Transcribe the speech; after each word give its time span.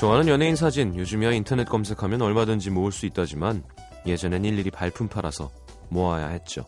좋아하는 0.00 0.28
연예인 0.28 0.56
사진 0.56 0.96
요즘이야 0.96 1.32
인터넷 1.32 1.68
검색하면 1.68 2.22
얼마든지 2.22 2.70
모을 2.70 2.90
수 2.90 3.04
있다지만 3.04 3.62
예전엔 4.06 4.46
일일이 4.46 4.70
발품 4.70 5.08
팔아서 5.08 5.50
모아야 5.90 6.28
했죠. 6.28 6.64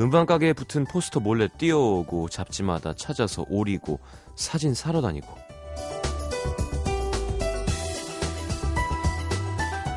음반 0.00 0.24
가게에 0.24 0.54
붙은 0.54 0.86
포스터 0.86 1.20
몰래 1.20 1.48
뛰어오고 1.58 2.30
잡지마다 2.30 2.94
찾아서 2.94 3.44
오리고 3.50 4.00
사진 4.36 4.72
사러 4.72 5.02
다니고 5.02 5.28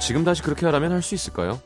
지금 0.02 0.26
다시 0.26 0.42
그렇게 0.42 0.66
하라면 0.66 0.92
할 0.92 1.02
수 1.02 1.16
있을까요? 1.16 1.62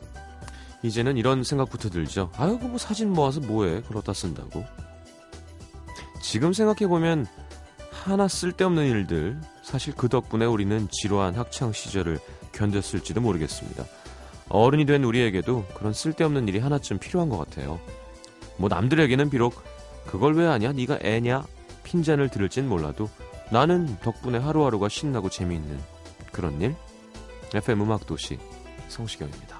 이제는 0.84 1.16
이런 1.16 1.42
생각부터 1.42 1.90
들죠. 1.90 2.30
아유, 2.36 2.56
뭐 2.62 2.78
사진 2.78 3.12
모아서 3.12 3.40
뭐해? 3.40 3.82
그렇다 3.82 4.12
쓴다고. 4.12 4.64
지금 6.22 6.52
생각해보면 6.52 7.26
하나 7.90 8.28
쓸데없는 8.28 8.86
일들, 8.86 9.40
사실 9.70 9.94
그 9.94 10.08
덕분에 10.08 10.46
우리는 10.46 10.88
지루한 10.90 11.36
학창 11.36 11.72
시절을 11.72 12.18
견뎠을지도 12.50 13.20
모르겠습니다. 13.20 13.84
어른이 14.48 14.84
된 14.84 15.04
우리에게도 15.04 15.64
그런 15.74 15.92
쓸데없는 15.92 16.48
일이 16.48 16.58
하나쯤 16.58 16.98
필요한 16.98 17.28
것 17.28 17.38
같아요. 17.38 17.78
뭐 18.56 18.68
남들에게는 18.68 19.30
비록 19.30 19.62
그걸 20.06 20.34
왜 20.34 20.44
하냐? 20.46 20.72
네가 20.72 20.98
애냐? 21.02 21.44
핀잔을 21.84 22.30
들을진 22.30 22.68
몰라도 22.68 23.08
나는 23.52 23.96
덕분에 24.00 24.38
하루하루가 24.38 24.88
신나고 24.88 25.30
재미있는 25.30 25.78
그런 26.32 26.60
일? 26.60 26.74
FM 27.54 27.82
음악 27.82 28.06
도시 28.06 28.38
성시경입니다. 28.88 29.59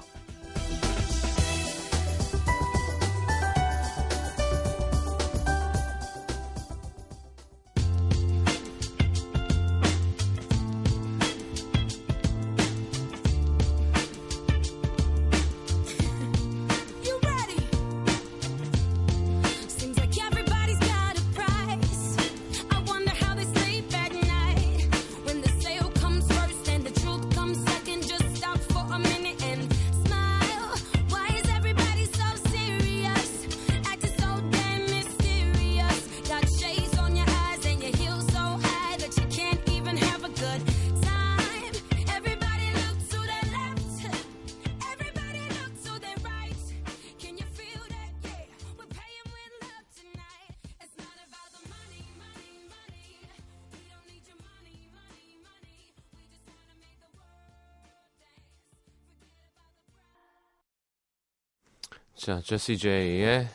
자, 62.21 62.39
제시 62.39 62.77
제이의 62.77 63.49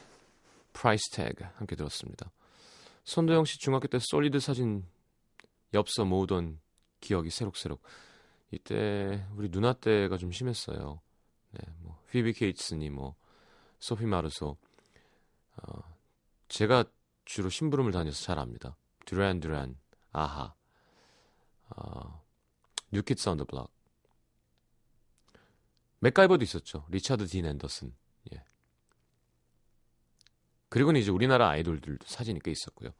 Price 0.72 1.12
Tag 1.12 1.44
함께 1.54 1.76
들었습니다. 1.76 2.32
손도영 3.04 3.44
씨 3.44 3.60
중학교 3.60 3.86
때 3.86 4.00
솔리드 4.00 4.40
사진 4.40 4.84
엽서 5.72 6.04
모으던 6.04 6.58
기억이 6.98 7.30
새록새록. 7.30 7.80
이때 8.50 9.24
우리 9.36 9.52
누나 9.52 9.72
때가 9.72 10.16
좀 10.16 10.32
심했어요. 10.32 11.00
네, 11.52 11.60
뭐 11.78 12.02
피비 12.10 12.32
케이츠니 12.32 12.90
뭐 12.90 13.14
소피 13.78 14.04
마르소. 14.04 14.56
어, 15.58 15.96
제가 16.48 16.86
주로 17.24 17.48
심부름을 17.48 17.92
다녀서 17.92 18.20
잘 18.20 18.40
압니다. 18.40 18.76
듀란 19.04 19.38
듀란, 19.38 19.76
아하, 20.10 20.52
어, 21.68 22.20
New 22.90 23.07
Kids 23.07 23.28
on 23.28 23.35
the 23.35 23.44
Block. 23.44 23.70
맥가이버도 26.00 26.42
있었죠. 26.42 26.84
리차드 26.88 27.28
딘 27.28 27.46
앤더슨. 27.46 27.94
그리고는 30.68 31.00
이제 31.00 31.10
우리나라 31.10 31.48
아이돌들도 31.50 32.04
사진이 32.06 32.40
꽤 32.42 32.50
있었고요. 32.50 32.90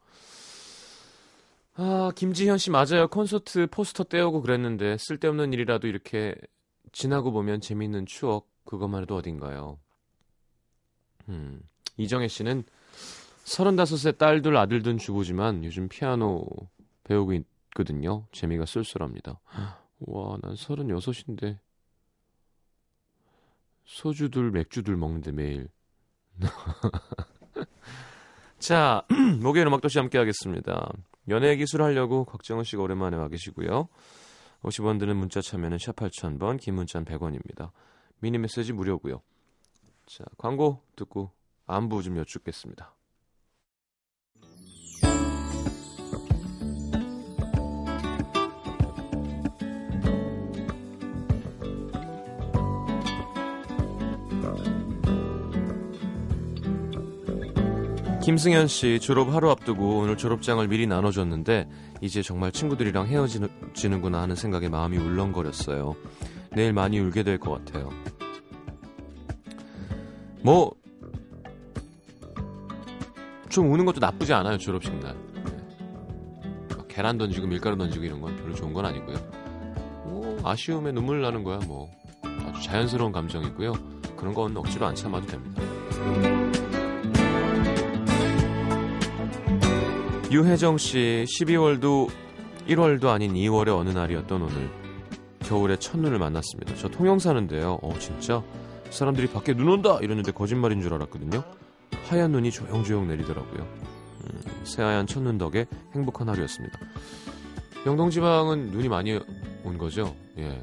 아, 1.75 2.11
김지현 2.15 2.57
씨 2.57 2.71
맞아요. 2.71 3.07
콘서트 3.07 3.67
포스터 3.67 4.03
떼오고 4.03 4.41
그랬는데 4.41 4.97
쓸데없는 4.97 5.53
일이라도 5.53 5.87
이렇게 5.87 6.35
지나고 6.91 7.31
보면 7.31 7.61
재미있는 7.61 8.05
추억 8.07 8.49
그것만 8.65 9.03
해도 9.03 9.15
어딘가요. 9.15 9.77
음, 11.29 11.61
이정혜 11.97 12.27
씨는 12.27 12.63
35세 13.45 14.17
딸들 14.17 14.57
아들 14.57 14.81
둔 14.81 14.97
주부지만 14.97 15.63
요즘 15.63 15.87
피아노 15.87 16.45
배우고 17.03 17.33
있거든요. 17.33 18.25
재미가 18.31 18.65
쏠쏠합니다. 18.65 19.39
와, 19.99 20.37
난 20.41 20.53
36인데 20.55 21.59
소주들 23.85 24.51
맥주들 24.51 24.95
먹는데 24.97 25.31
매일. 25.31 25.69
자, 28.59 29.03
목요일 29.41 29.67
음악도시 29.67 29.99
함께 29.99 30.17
하겠습니다. 30.17 30.91
연애 31.29 31.55
기술 31.55 31.83
하려고 31.83 32.25
곽정은 32.25 32.63
씨가 32.63 32.81
오랜만에 32.81 33.17
와 33.17 33.27
계시고요. 33.27 33.87
50원 34.63 34.99
드는 34.99 35.15
문자 35.15 35.41
참여는 35.41 35.77
샵 35.77 35.95
8000번, 35.95 36.59
긴 36.59 36.75
문자는 36.75 37.05
100원입니다. 37.05 37.71
미니 38.19 38.37
메시지 38.37 38.73
무료고요. 38.73 39.21
자, 40.07 40.23
광고 40.37 40.81
듣고 40.95 41.31
안부 41.67 42.01
좀 42.01 42.17
여쭙겠습니다. 42.17 42.96
김승현 58.27 58.67
씨 58.67 58.99
졸업 58.99 59.33
하루 59.33 59.49
앞두고 59.51 59.99
오늘 59.99 60.17
졸업장을 60.17 60.67
미리 60.67 60.85
나눠줬는데 60.85 61.65
이제 62.01 62.21
정말 62.21 62.51
친구들이랑 62.51 63.07
헤어지는구나 63.07 64.21
하는 64.21 64.35
생각에 64.35 64.67
마음이 64.67 64.97
울렁거렸어요. 64.97 65.95
내일 66.51 66.73
많이 66.73 66.99
울게 66.99 67.23
될 67.23 67.39
것 67.39 67.51
같아요. 67.51 67.89
뭐, 70.41 70.73
좀 73.47 73.71
우는 73.71 73.85
것도 73.85 74.01
나쁘지 74.01 74.33
않아요, 74.33 74.57
졸업식 74.57 74.93
날. 74.99 75.15
네. 75.45 76.75
계란 76.89 77.17
던지고 77.17 77.47
밀가루 77.47 77.77
던지고 77.77 78.03
이런 78.03 78.19
건 78.19 78.35
별로 78.35 78.53
좋은 78.53 78.73
건 78.73 78.87
아니고요. 78.87 79.15
뭐, 80.03 80.37
아쉬움에 80.43 80.91
눈물 80.91 81.21
나는 81.21 81.45
거야, 81.45 81.59
뭐. 81.65 81.89
아주 82.45 82.61
자연스러운 82.61 83.13
감정이고요. 83.13 83.71
그런 84.17 84.33
건 84.33 84.57
억지로 84.57 84.85
안 84.85 84.95
참아도 84.95 85.27
됩니다. 85.27 86.46
유혜정 90.29 90.77
씨 90.77 91.25
12월도 91.39 92.09
1월도 92.67 93.07
아닌 93.07 93.33
2월의 93.33 93.77
어느 93.77 93.89
날이었던 93.89 94.41
오늘 94.41 94.69
겨울에 95.39 95.77
첫눈을 95.77 96.19
만났습니다. 96.19 96.75
저 96.75 96.89
통영 96.89 97.17
사는데요. 97.17 97.79
어 97.81 97.97
진짜 97.97 98.43
사람들이 98.89 99.27
밖에 99.27 99.53
눈 99.53 99.69
온다 99.69 99.99
이러는데 100.01 100.33
거짓말인 100.33 100.81
줄 100.81 100.93
알았거든요. 100.93 101.43
하얀 102.09 102.33
눈이 102.33 102.51
조용조용 102.51 103.07
내리더라고요. 103.07 103.61
음, 103.61 104.65
새하얀 104.65 105.07
첫눈 105.07 105.37
덕에 105.37 105.65
행복한 105.95 106.27
하루였습니다. 106.27 106.77
영동지방은 107.85 108.71
눈이 108.71 108.89
많이 108.89 109.17
온 109.63 109.77
거죠. 109.77 110.13
예. 110.37 110.61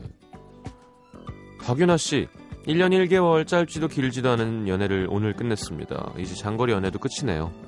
박윤아 1.61 1.97
씨 1.97 2.29
1년 2.67 2.91
1개월 3.09 3.47
짧지도 3.47 3.89
길지도 3.89 4.29
않은 4.33 4.69
연애를 4.69 5.07
오늘 5.11 5.35
끝냈습니다. 5.35 6.13
이제 6.19 6.35
장거리 6.35 6.73
연애도 6.73 6.99
끝이네요. 6.99 7.64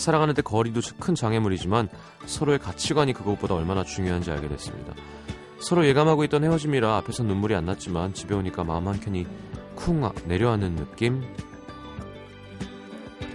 사랑하는데 0.00 0.40
거리도 0.42 0.80
큰 0.98 1.14
장애물이지만 1.14 1.88
서로의 2.24 2.58
가치관이 2.58 3.12
그것보다 3.12 3.54
얼마나 3.54 3.84
중요한지 3.84 4.30
알게 4.30 4.48
됐습니다. 4.48 4.94
서로 5.60 5.86
예감하고 5.86 6.24
있던 6.24 6.42
헤어짐이라 6.42 6.96
앞에서 6.96 7.22
눈물이 7.22 7.54
안 7.54 7.66
났지만 7.66 8.14
집에 8.14 8.34
오니까 8.34 8.64
마음 8.64 8.88
한켠이 8.88 9.26
쿵 9.74 10.10
내려앉는 10.24 10.76
느낌. 10.76 11.22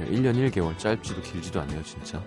1년 0.10 0.36
1개월 0.52 0.78
짧지도 0.78 1.22
길지도 1.22 1.62
않네요, 1.62 1.84
진짜. 1.84 2.22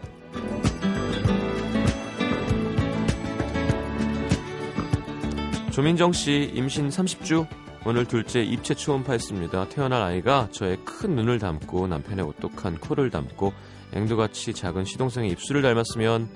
조민정 5.73 6.13
씨 6.13 6.51
임신 6.55 6.89
30주 6.89 7.47
오늘 7.85 8.05
둘째 8.05 8.43
입체 8.43 8.75
초음파했습니다. 8.75 9.69
태어날 9.69 10.03
아이가 10.03 10.49
저의 10.51 10.79
큰 10.85 11.15
눈을 11.17 11.39
담고 11.39 11.87
남편의 11.87 12.25
오똑한 12.25 12.79
코를 12.79 13.11
담고 13.11 13.53
앵두같이 13.93 14.53
작은 14.55 14.85
시동생의 14.85 15.31
입술을 15.31 15.63
닮았으면 15.63 16.29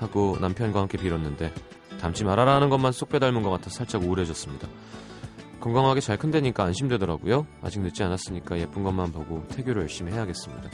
하고 0.00 0.36
남편과 0.40 0.80
함께 0.80 0.98
빌었는데 0.98 1.52
닮지 2.00 2.24
말아라 2.24 2.54
하는 2.54 2.70
것만 2.70 2.92
쏙 2.92 3.08
빼닮은 3.08 3.42
것 3.42 3.50
같아 3.50 3.70
살짝 3.70 4.02
우울해졌습니다. 4.02 4.68
건강하게 5.60 6.00
잘 6.00 6.16
큰다니까 6.16 6.64
안심되더라고요. 6.64 7.46
아직 7.62 7.80
늦지 7.80 8.02
않았으니까 8.04 8.58
예쁜 8.60 8.84
것만 8.84 9.12
보고 9.12 9.46
태교를 9.48 9.82
열심히 9.82 10.12
해야겠습니다. 10.12 10.70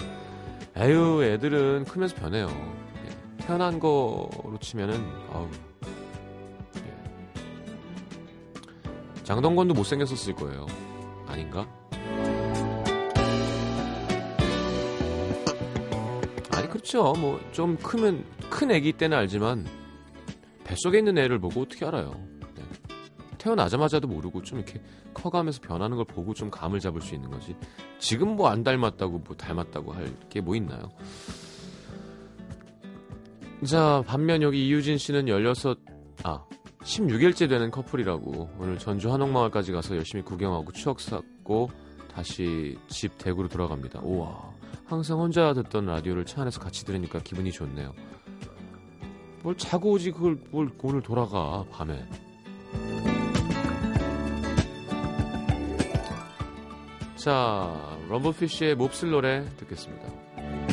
에휴, 0.77 1.25
애들은 1.25 1.85
크면서 1.85 2.17
변해요. 2.17 2.49
예, 2.49 3.45
태어난 3.47 3.79
거로 3.79 4.59
치면은, 4.61 4.95
아우. 5.33 5.49
예. 6.77 6.83
장동건도 9.23 9.73
못생겼었을 9.73 10.35
거예요. 10.35 10.67
아닌가? 11.27 11.67
아니, 16.85 16.93
그렇죠. 16.93 17.13
뭐, 17.19 17.41
좀 17.53 17.77
크면, 17.79 18.25
큰 18.51 18.71
애기 18.71 18.93
때는 18.93 19.17
알지만, 19.17 19.67
뱃속에 20.65 20.99
있는 20.99 21.17
애를 21.19 21.39
보고 21.39 21.63
어떻게 21.63 21.85
알아요. 21.87 22.15
네. 22.55 22.63
태어나자마자도 23.39 24.07
모르고 24.07 24.43
좀 24.43 24.59
이렇게 24.59 24.81
커가면서 25.15 25.61
변하는 25.61 25.97
걸 25.97 26.05
보고 26.07 26.35
좀 26.35 26.51
감을 26.51 26.81
잡을 26.81 27.01
수 27.01 27.15
있는 27.15 27.31
거지. 27.31 27.55
지금 27.99 28.37
뭐 28.37 28.49
안 28.49 28.63
닮았다고 28.63 29.19
뭐 29.19 29.37
닮았다고 29.37 29.93
할 29.93 30.13
게 30.31 30.41
뭐 30.41 30.57
있나요? 30.57 30.91
자, 33.67 34.03
반면 34.07 34.43
여기 34.43 34.67
이유진 34.67 34.97
씨는 34.99 35.29
16, 35.29 35.81
아, 36.23 36.45
16일째 36.83 37.49
되는 37.49 37.71
커플이라고 37.71 38.51
오늘 38.59 38.79
전주 38.79 39.13
한옥마을까지 39.13 39.73
가서 39.73 39.97
열심히 39.97 40.23
구경하고 40.25 40.73
추억 40.73 41.01
쌓고 41.01 41.71
다시 42.13 42.79
집 42.89 43.17
대구로 43.19 43.49
돌아갑니다. 43.49 44.01
우와, 44.03 44.53
항상 44.87 45.19
혼자 45.19 45.55
듣던 45.55 45.87
라디오를 45.87 46.25
차 46.27 46.43
안에서 46.43 46.61
같이 46.61 46.85
들으니까 46.85 47.21
기분이 47.21 47.51
좋네요. 47.53 47.95
뭘 49.43 49.57
자고 49.57 49.93
오지 49.93 50.13
그걸 50.13 50.39
뭘 50.51 50.71
오늘 50.83 51.03
돌아가 51.03 51.65
밤에. 51.71 52.07
자, 57.17 57.99
럼버피쉬의 58.11 58.75
몹쓸 58.75 59.11
노래 59.11 59.45
듣겠습니다. 59.57 60.64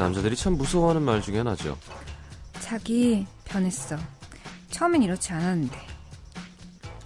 남자들이 0.00 0.34
참 0.36 0.54
무서워하는 0.56 1.02
말 1.02 1.20
중에 1.22 1.38
하나죠. 1.38 1.76
자기 2.60 3.26
변했어. 3.44 3.96
처음엔 4.70 5.02
이렇지 5.02 5.32
않았는데. 5.32 5.76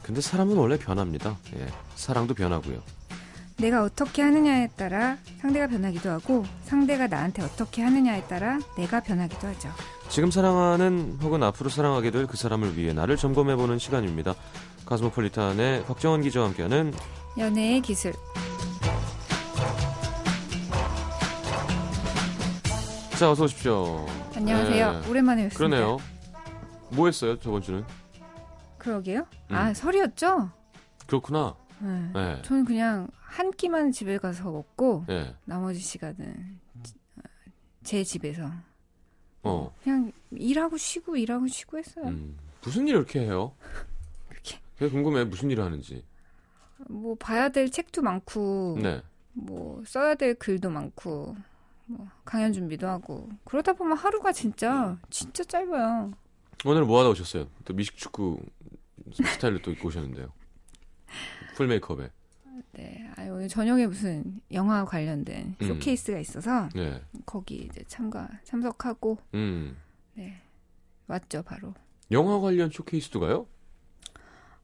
근데 0.03 0.21
사람은 0.21 0.57
원래 0.57 0.79
변합니다. 0.79 1.37
예, 1.57 1.67
사랑도 1.97 2.35
변하고요. 2.35 2.81
내가 3.57 3.83
어떻게 3.85 4.21
하느냐에 4.23 4.69
따라 4.77 5.17
상대가 5.41 5.67
변하기도 5.69 6.11
하고 6.11 6.45
상대가 6.65 7.07
나한테 7.07 7.43
어떻게 7.43 7.83
하느냐에 7.83 8.25
따라 8.25 8.59
내가 8.77 9.01
변하기도 9.01 9.47
하죠. 9.47 9.71
지금 10.09 10.31
사랑하는 10.31 11.19
혹은 11.23 11.43
앞으로 11.43 11.71
사랑하게 11.71 12.11
될 12.11 12.27
그 12.27 12.37
사람을 12.37 12.77
위해 12.77 12.93
나를 12.93 13.17
점검해보는 13.17 13.79
시간입니다. 13.79 14.35
가스모폴리탄의 14.87 15.85
박정원 15.87 16.23
기자와 16.23 16.47
함께하는 16.49 16.93
연애의 17.39 17.81
기술. 17.81 18.13
자 23.19 23.31
어서 23.31 23.45
오십시오. 23.45 24.05
안녕하세요. 24.35 25.01
네. 25.01 25.09
오랜만에 25.09 25.45
뵙습니다. 25.45 25.77
그러네요. 25.77 25.99
뭐 26.91 27.07
했어요 27.07 27.39
저번 27.39 27.63
주는? 27.63 27.85
그러게요. 28.77 29.21
음. 29.51 29.55
아 29.55 29.73
설이었죠? 29.73 30.51
그렇구나. 31.07 31.55
네. 31.79 32.11
네. 32.13 32.43
저는 32.43 32.65
그냥 32.65 33.09
한 33.21 33.53
끼만 33.53 33.93
집에 33.93 34.19
가서 34.19 34.51
먹고 34.51 35.05
예. 35.11 35.33
나머지 35.45 35.79
시간은 35.79 36.59
제 37.85 38.03
집에서 38.03 38.51
어. 39.45 39.73
그냥 39.85 40.11
일하고 40.33 40.77
쉬고 40.77 41.17
일하고 41.17 41.47
쉬고 41.47 41.79
했어요. 41.79 42.07
음. 42.07 42.37
무슨 42.63 42.89
일 42.89 42.97
이렇게 42.97 43.21
해요? 43.21 43.55
그렇게 44.29 44.59
되게 44.77 44.91
궁금해 44.91 45.23
무슨 45.25 45.51
일을 45.51 45.63
하는지. 45.63 46.05
뭐 46.89 47.15
봐야 47.15 47.49
될 47.49 47.71
책도 47.71 48.03
많고 48.03 48.79
네. 48.83 49.01
뭐 49.33 49.83
써야 49.87 50.17
될 50.17 50.35
글도 50.35 50.69
많고 50.71 51.37
뭐 51.87 52.09
강연 52.25 52.53
준비도 52.53 52.87
하고 52.89 53.29
그러다 53.45 53.73
보면 53.75 53.97
하루가 53.97 54.33
진짜 54.33 54.99
진짜 55.11 55.45
짧아요. 55.45 56.13
오늘 56.65 56.85
뭐 56.85 57.01
하다 57.01 57.11
오셨어요? 57.11 57.49
또 57.65 57.75
미식축구 57.75 58.41
스타일로 59.13 59.61
또 59.63 59.71
입고 59.71 59.89
오셨는데요. 59.89 60.33
full 61.57 61.67
메이크업에. 61.67 62.11
네, 62.73 63.11
아 63.17 63.23
오늘 63.25 63.49
저녁에 63.49 63.87
무슨 63.87 64.41
영화 64.53 64.85
관련된 64.85 65.57
음. 65.61 65.67
쇼케이스가 65.67 66.19
있어서 66.19 66.69
네. 66.75 67.03
거기 67.27 67.57
이제 67.57 67.85
참가 67.87 68.29
참석하고 68.45 69.19
음. 69.35 69.77
왔죠 71.07 71.43
바로. 71.43 71.75
영화 72.11 72.41
관련 72.41 72.71
쇼케이스도 72.71 73.21
가요? 73.21 73.47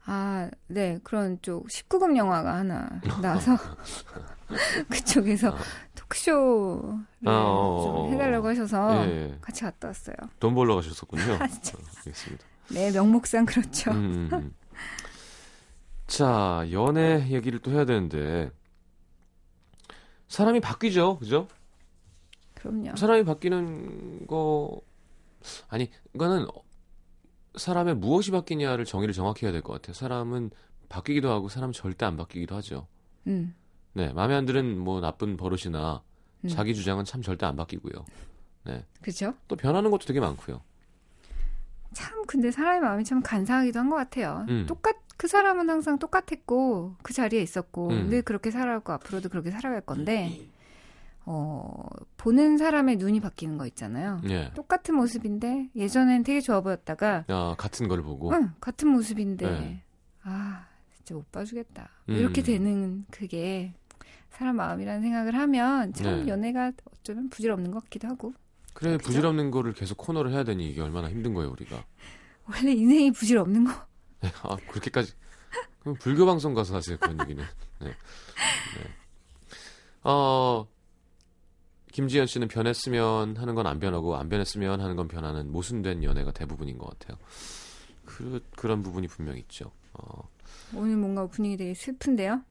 아, 0.06 0.50
네 0.66 0.98
그런 1.04 1.40
쪽 1.42 1.68
19금 1.68 2.16
영화가 2.16 2.54
하나 2.54 3.00
나와서 3.20 3.56
그쪽에서 4.90 5.56
토크쇼를 5.94 6.94
아, 7.26 7.30
어, 7.30 7.76
어, 7.76 7.82
좀 7.84 7.94
어. 7.96 8.10
해달라고 8.10 8.48
하셔서 8.48 9.06
예. 9.06 9.38
같이 9.40 9.62
갔다 9.62 9.88
왔어요. 9.88 10.16
돈 10.38 10.54
벌러 10.54 10.74
가셨었군요. 10.76 11.22
아. 11.34 11.34
어, 11.34 11.38
알겠습니다. 11.38 12.44
네 12.72 12.90
명목상 12.92 13.46
그렇죠. 13.46 13.90
음, 13.90 14.28
음, 14.32 14.38
음. 14.38 14.54
자, 16.06 16.66
연애 16.72 17.28
얘기를 17.30 17.58
또 17.60 17.70
해야 17.72 17.84
되는데 17.84 18.50
사람이 20.28 20.60
바뀌죠, 20.60 21.18
그죠? 21.18 21.48
그럼요. 22.54 22.94
사람이 22.96 23.24
바뀌는 23.24 24.26
거 24.26 24.80
아니 25.68 25.90
이거는 26.14 26.46
사람의 27.56 27.96
무엇이 27.96 28.30
바뀌냐를 28.30 28.84
정의를 28.84 29.12
정확히 29.14 29.46
해야 29.46 29.52
될 29.52 29.62
것 29.62 29.72
같아요. 29.74 29.94
사람은 29.94 30.50
바뀌기도 30.88 31.30
하고 31.30 31.48
사람은 31.48 31.72
절대 31.72 32.04
안 32.06 32.16
바뀌기도 32.16 32.54
하죠. 32.56 32.86
음, 33.26 33.54
네, 33.92 34.12
마음에 34.12 34.34
안 34.34 34.44
드는 34.46 34.78
뭐 34.78 35.00
나쁜 35.00 35.36
버릇이나 35.36 36.02
음. 36.44 36.48
자기 36.48 36.74
주장은 36.74 37.04
참 37.04 37.22
절대 37.22 37.46
안 37.46 37.56
바뀌고요. 37.56 38.04
그죠? 39.02 39.34
또 39.48 39.56
변하는 39.56 39.90
것도 39.90 40.06
되게 40.06 40.20
많고요. 40.20 40.60
참 41.92 42.24
근데 42.26 42.50
사람의 42.50 42.80
마음이 42.80 43.04
참 43.04 43.20
간사하기도 43.22 43.78
한 43.78 43.90
것 43.90 43.96
같아요. 43.96 44.46
음. 44.48 44.66
똑같 44.68 44.96
그 45.16 45.26
사람은 45.28 45.68
항상 45.68 45.98
똑같았고 45.98 46.96
그 47.02 47.12
자리에 47.12 47.42
있었고 47.42 47.88
음. 47.90 48.08
늘 48.08 48.22
그렇게 48.22 48.50
살아왔고 48.50 48.92
앞으로도 48.92 49.28
그렇게 49.28 49.50
살아갈 49.50 49.80
건데 49.82 50.48
어 51.26 51.84
보는 52.16 52.56
사람의 52.58 52.96
눈이 52.96 53.20
바뀌는 53.20 53.58
거 53.58 53.66
있잖아요. 53.66 54.20
예. 54.28 54.50
똑같은 54.54 54.94
모습인데 54.94 55.68
예전엔 55.76 56.22
되게 56.22 56.40
좋아 56.40 56.60
보였다가 56.62 57.24
아, 57.28 57.54
같은 57.58 57.88
걸 57.88 58.02
보고. 58.02 58.32
응 58.32 58.52
같은 58.60 58.88
모습인데 58.88 59.46
네. 59.50 59.82
아 60.22 60.66
진짜 60.94 61.14
못 61.14 61.30
봐주겠다 61.32 61.88
음. 62.08 62.14
이렇게 62.14 62.42
되는 62.42 63.04
그게 63.10 63.74
사람 64.40 64.56
마음이라는 64.56 65.02
생각을 65.02 65.34
하면 65.34 65.92
참 65.92 66.24
네. 66.24 66.28
연애가 66.28 66.72
어쩌면 66.94 67.28
부질없는 67.28 67.70
것 67.72 67.84
같기도 67.84 68.08
하고 68.08 68.32
그래 68.72 68.96
부질없는 68.96 69.50
거를 69.50 69.74
계속 69.74 69.98
코너를 69.98 70.32
해야 70.32 70.44
되니 70.44 70.70
이게 70.70 70.80
얼마나 70.80 71.10
힘든 71.10 71.34
거예요 71.34 71.50
우리가. 71.50 71.84
원래 72.50 72.72
인생이 72.72 73.10
부질없는 73.10 73.64
거 73.64 73.70
네, 74.22 74.30
아, 74.42 74.56
그렇게까지. 74.70 75.12
그럼 75.80 75.94
불교 76.00 76.24
방송 76.24 76.54
가서 76.54 76.74
하세요, 76.76 76.96
그런 76.98 77.20
얘기는. 77.20 77.42
네. 77.80 77.86
네. 77.88 77.94
어, 80.04 80.66
김지현 81.92 82.26
씨는 82.26 82.48
변했으면 82.48 83.36
하는 83.36 83.54
건 83.54 83.66
안 83.66 83.78
변하고, 83.78 84.16
안 84.16 84.28
변했으면 84.30 84.80
하는 84.80 84.96
건 84.96 85.06
변하는 85.08 85.50
모순된 85.52 86.02
연애가 86.04 86.32
대부분인 86.32 86.78
것 86.78 86.98
같아요. 86.98 87.18
그, 88.06 88.42
그런 88.56 88.82
부분이 88.82 89.06
분명 89.08 89.36
있죠. 89.38 89.70
어, 89.94 90.28
오늘 90.74 90.96
뭔가 90.96 91.26
분위기 91.26 91.56
되게 91.58 91.74
슬픈데요? 91.74 92.42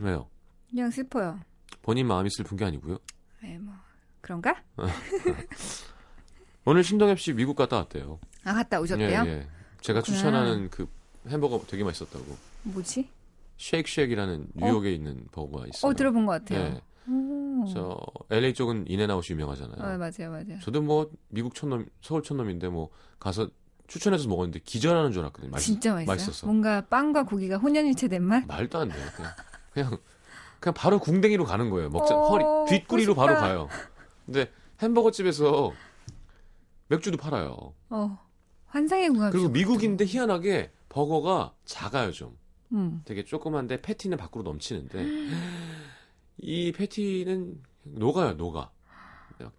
왜요? 0.00 0.28
그냥 0.76 0.90
슬퍼요. 0.90 1.40
본인 1.80 2.06
마음이 2.06 2.28
슬픈 2.28 2.58
게 2.58 2.66
아니고요. 2.66 2.98
네, 3.42 3.56
뭐 3.58 3.72
그런가? 4.20 4.62
오늘 6.66 6.84
신동엽 6.84 7.18
씨 7.18 7.32
미국 7.32 7.56
갔다 7.56 7.76
왔대요. 7.76 8.20
아 8.44 8.52
갔다 8.52 8.78
오셨대요? 8.78 9.22
예, 9.24 9.30
예. 9.30 9.48
제가. 9.80 10.02
추천하는 10.02 10.68
그 10.68 10.86
햄버거 11.28 11.58
되게 11.66 11.82
맛있었다고. 11.82 12.26
뭐지? 12.64 13.08
쉐이크쉑이라는 13.56 14.48
뉴욕에 14.52 14.92
있는 14.92 15.26
버거가 15.32 15.64
있어요. 15.68 15.90
어 15.90 15.94
들어본 15.94 16.26
것 16.26 16.32
같아요. 16.44 16.60
예. 16.60 17.10
오. 17.10 17.64
저 17.72 17.98
LA 18.28 18.52
쪽은 18.52 18.84
인앤아웃이 18.86 19.28
유명하잖아요. 19.30 19.78
어, 19.78 19.96
맞아요, 19.96 20.30
맞아요. 20.30 20.58
저도 20.60 20.82
뭐 20.82 21.10
미국 21.28 21.54
촌놈, 21.54 21.86
서울 22.02 22.22
촌놈인데 22.22 22.68
뭐 22.68 22.90
가서 23.18 23.48
추천해서 23.86 24.28
먹었는데 24.28 24.58
기절하는 24.58 25.10
줄 25.12 25.22
알았거든요. 25.22 25.52
맛있, 25.52 25.66
진짜 25.68 25.94
맛있어요. 25.94 26.06
맛있었어. 26.14 26.46
뭔가 26.46 26.82
빵과 26.82 27.22
고기가 27.22 27.56
혼연일체된 27.56 28.22
맛. 28.22 28.44
말도 28.46 28.78
안 28.80 28.88
돼요. 28.90 29.02
그냥 29.16 29.32
그냥 29.72 29.98
그냥 30.60 30.74
바로 30.74 30.98
궁뎅이로 30.98 31.44
가는 31.44 31.70
거예요. 31.70 31.88
먹자 31.90 32.16
어, 32.16 32.28
허리 32.28 32.44
뒷구리로 32.68 33.14
바로. 33.14 33.34
가요. 33.34 33.68
근데 34.24 34.50
햄버거 34.80 35.10
집에서 35.10 35.72
맥주도 36.88 37.16
팔아요. 37.16 37.74
어 37.90 38.18
환상의 38.66 39.10
궁합. 39.10 39.32
그리고 39.32 39.48
미국인데 39.48 40.04
희한하게 40.06 40.72
버거가 40.88 41.54
작아요 41.64 42.12
좀. 42.12 42.36
음. 42.72 43.02
되게 43.04 43.24
조그만데 43.24 43.80
패티는 43.80 44.18
밖으로 44.18 44.42
넘치는데 44.42 45.06
이 46.38 46.72
패티는 46.72 47.62
녹아요 47.84 48.32
녹아. 48.34 48.70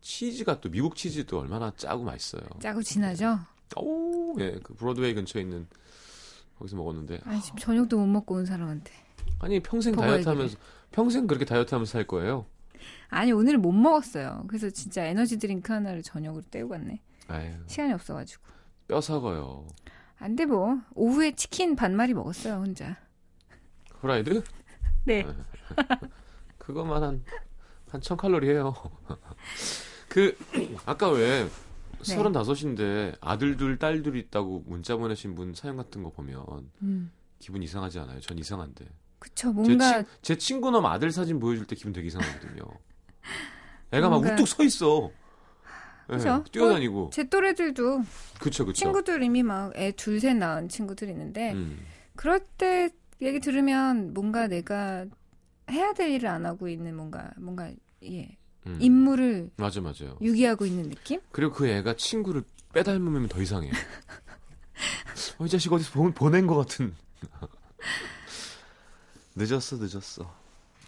치즈가 0.01 0.59
또 0.59 0.69
미국 0.69 0.95
치즈도 0.95 1.39
얼마나 1.39 1.71
짜고 1.75 2.03
맛있어요. 2.03 2.41
짜고 2.59 2.81
진하죠. 2.81 3.37
오, 3.75 4.35
예, 4.39 4.57
그 4.63 4.73
브로드웨이 4.73 5.13
근처에 5.13 5.43
있는 5.43 5.67
거기서 6.57 6.75
먹었는데 6.77 7.21
아니 7.25 7.39
지금 7.41 7.59
저녁도 7.59 7.97
못 7.99 8.07
먹고 8.07 8.35
온 8.35 8.45
사람한테. 8.45 8.91
아니 9.39 9.59
평생 9.59 9.95
다이어트. 9.95 10.27
하면서 10.27 10.57
평생 10.91 11.27
그렇게 11.27 11.45
다이어트 11.45 11.73
하면서 11.73 11.91
살 11.91 12.05
거예요? 12.05 12.45
아니 13.09 13.31
오늘은 13.31 13.61
못 13.61 13.71
먹었어요. 13.71 14.45
그래서 14.47 14.69
진짜 14.69 15.03
에너지 15.05 15.37
드링크 15.39 15.71
하나를 15.73 16.03
저녁으로 16.03 16.43
때우고 16.49 16.71
갔네. 16.73 17.01
아유, 17.27 17.53
시간이 17.67 17.93
없어가지고. 17.93 18.43
뼈 18.87 19.01
사고요. 19.01 19.67
안돼 20.19 20.45
뭐 20.45 20.79
오후에 20.95 21.35
치킨 21.35 21.75
반마리 21.75 22.13
먹었어요 22.13 22.55
혼자. 22.55 22.97
후라이드? 23.99 24.43
네. 25.05 25.25
그거만 26.57 27.03
한, 27.03 27.23
한 27.89 28.01
1000칼로리예요 28.01 28.73
그, 30.09 30.37
아까 30.85 31.09
왜, 31.09 31.43
네. 31.43 31.49
서른다섯인데 32.03 33.15
아들들, 33.21 33.77
딸들 33.77 34.15
있다고 34.15 34.63
문자 34.65 34.95
보내신 34.97 35.35
분 35.35 35.53
사연 35.53 35.77
같은 35.77 36.03
거 36.03 36.09
보면 36.11 36.43
음. 36.81 37.11
기분 37.39 37.61
이상하지 37.63 37.99
않아요? 37.99 38.19
전 38.19 38.37
이상한데. 38.37 38.85
그쵸 39.19 39.49
제, 39.49 39.53
뭔가 39.53 39.93
친, 39.93 40.05
제 40.21 40.37
친구 40.37 40.71
놈 40.71 40.85
아들 40.85 41.11
사진 41.11 41.39
보여줄 41.39 41.65
때 41.65 41.75
기분 41.75 41.93
되게 41.93 42.07
이상하거든요. 42.07 42.63
애가 43.91 44.09
막 44.09 44.17
뭔가- 44.19 44.33
우뚝 44.33 44.47
서 44.47 44.63
있어. 44.63 45.11
예, 46.09 46.13
그죠? 46.17 46.43
뛰어다니고. 46.51 47.09
제 47.11 47.23
또래들도 47.27 48.01
그쵸, 48.39 48.65
그쵸. 48.65 48.73
친구들 48.73 49.23
이미 49.23 49.43
막 49.43 49.73
애 49.75 49.91
둘 49.93 50.19
셋 50.21 50.37
낳은 50.37 50.69
친구들 50.69 51.09
있는데 51.09 51.51
음, 51.53 51.85
그럴 52.15 52.39
때 52.39 52.89
얘기 53.21 53.39
들으면 53.39 54.13
뭔가 54.13 54.47
내가 54.47 55.05
해야 55.69 55.93
될 55.93 56.11
일을 56.11 56.29
안 56.29 56.45
하고 56.45 56.69
있는 56.69 56.95
뭔가 56.95 57.31
뭔가 57.37 57.69
예 58.03 58.37
음. 58.67 58.77
임무를 58.79 59.49
맞아, 59.57 59.81
맞아요. 59.81 60.17
유기하고 60.21 60.65
있는 60.65 60.89
느낌? 60.89 61.19
그리고 61.31 61.51
그 61.53 61.67
애가 61.67 61.95
친구를 61.97 62.43
빼닮으면 62.73 63.27
더 63.27 63.41
이상해. 63.41 63.69
어, 65.39 65.45
이 65.45 65.49
자식 65.49 65.71
어디서 65.73 65.91
보, 65.91 66.09
보낸 66.11 66.47
것 66.47 66.55
같은. 66.55 66.95
늦었어, 69.37 69.77
늦었어. 69.77 70.35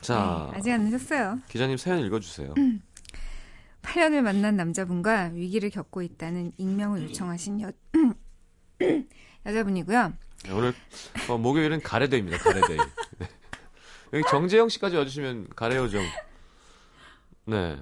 자, 0.01 0.49
네, 0.51 0.57
아직 0.57 0.71
안 0.71 0.85
늦었어요. 0.85 1.39
기자님 1.49 1.77
사연 1.77 1.99
읽어주세요. 1.99 2.53
8년을 3.83 4.21
만난 4.21 4.55
남자분과 4.55 5.31
위기를 5.33 5.69
겪고 5.69 6.01
있다는 6.01 6.51
익명을 6.57 7.03
요청하신 7.03 7.61
여, 7.61 7.71
여자분이고요. 9.45 10.13
네, 10.45 10.51
오늘 10.51 10.73
어, 11.29 11.37
목요일은 11.37 11.81
가래데이입니다. 11.81 12.37
가래데이. 12.39 12.77
네. 13.19 13.27
여기 14.13 14.23
정재영 14.29 14.69
씨까지 14.69 14.95
와주시면 14.95 15.49
가래요정. 15.55 16.01
네. 17.45 17.77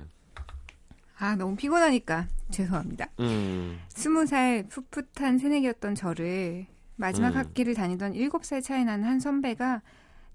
아 1.19 1.35
너무 1.35 1.55
피곤하니까 1.55 2.27
죄송합니다. 2.51 3.07
음, 3.19 3.79
스무 3.89 4.25
살 4.25 4.67
풋풋한 4.69 5.37
새내기였던 5.37 5.95
저를 5.95 6.67
마지막 6.95 7.29
음. 7.29 7.37
학기를 7.37 7.73
다니던 7.73 8.15
일곱 8.15 8.43
살 8.45 8.61
차이 8.61 8.83
나는 8.83 9.05
한 9.05 9.19
선배가 9.19 9.81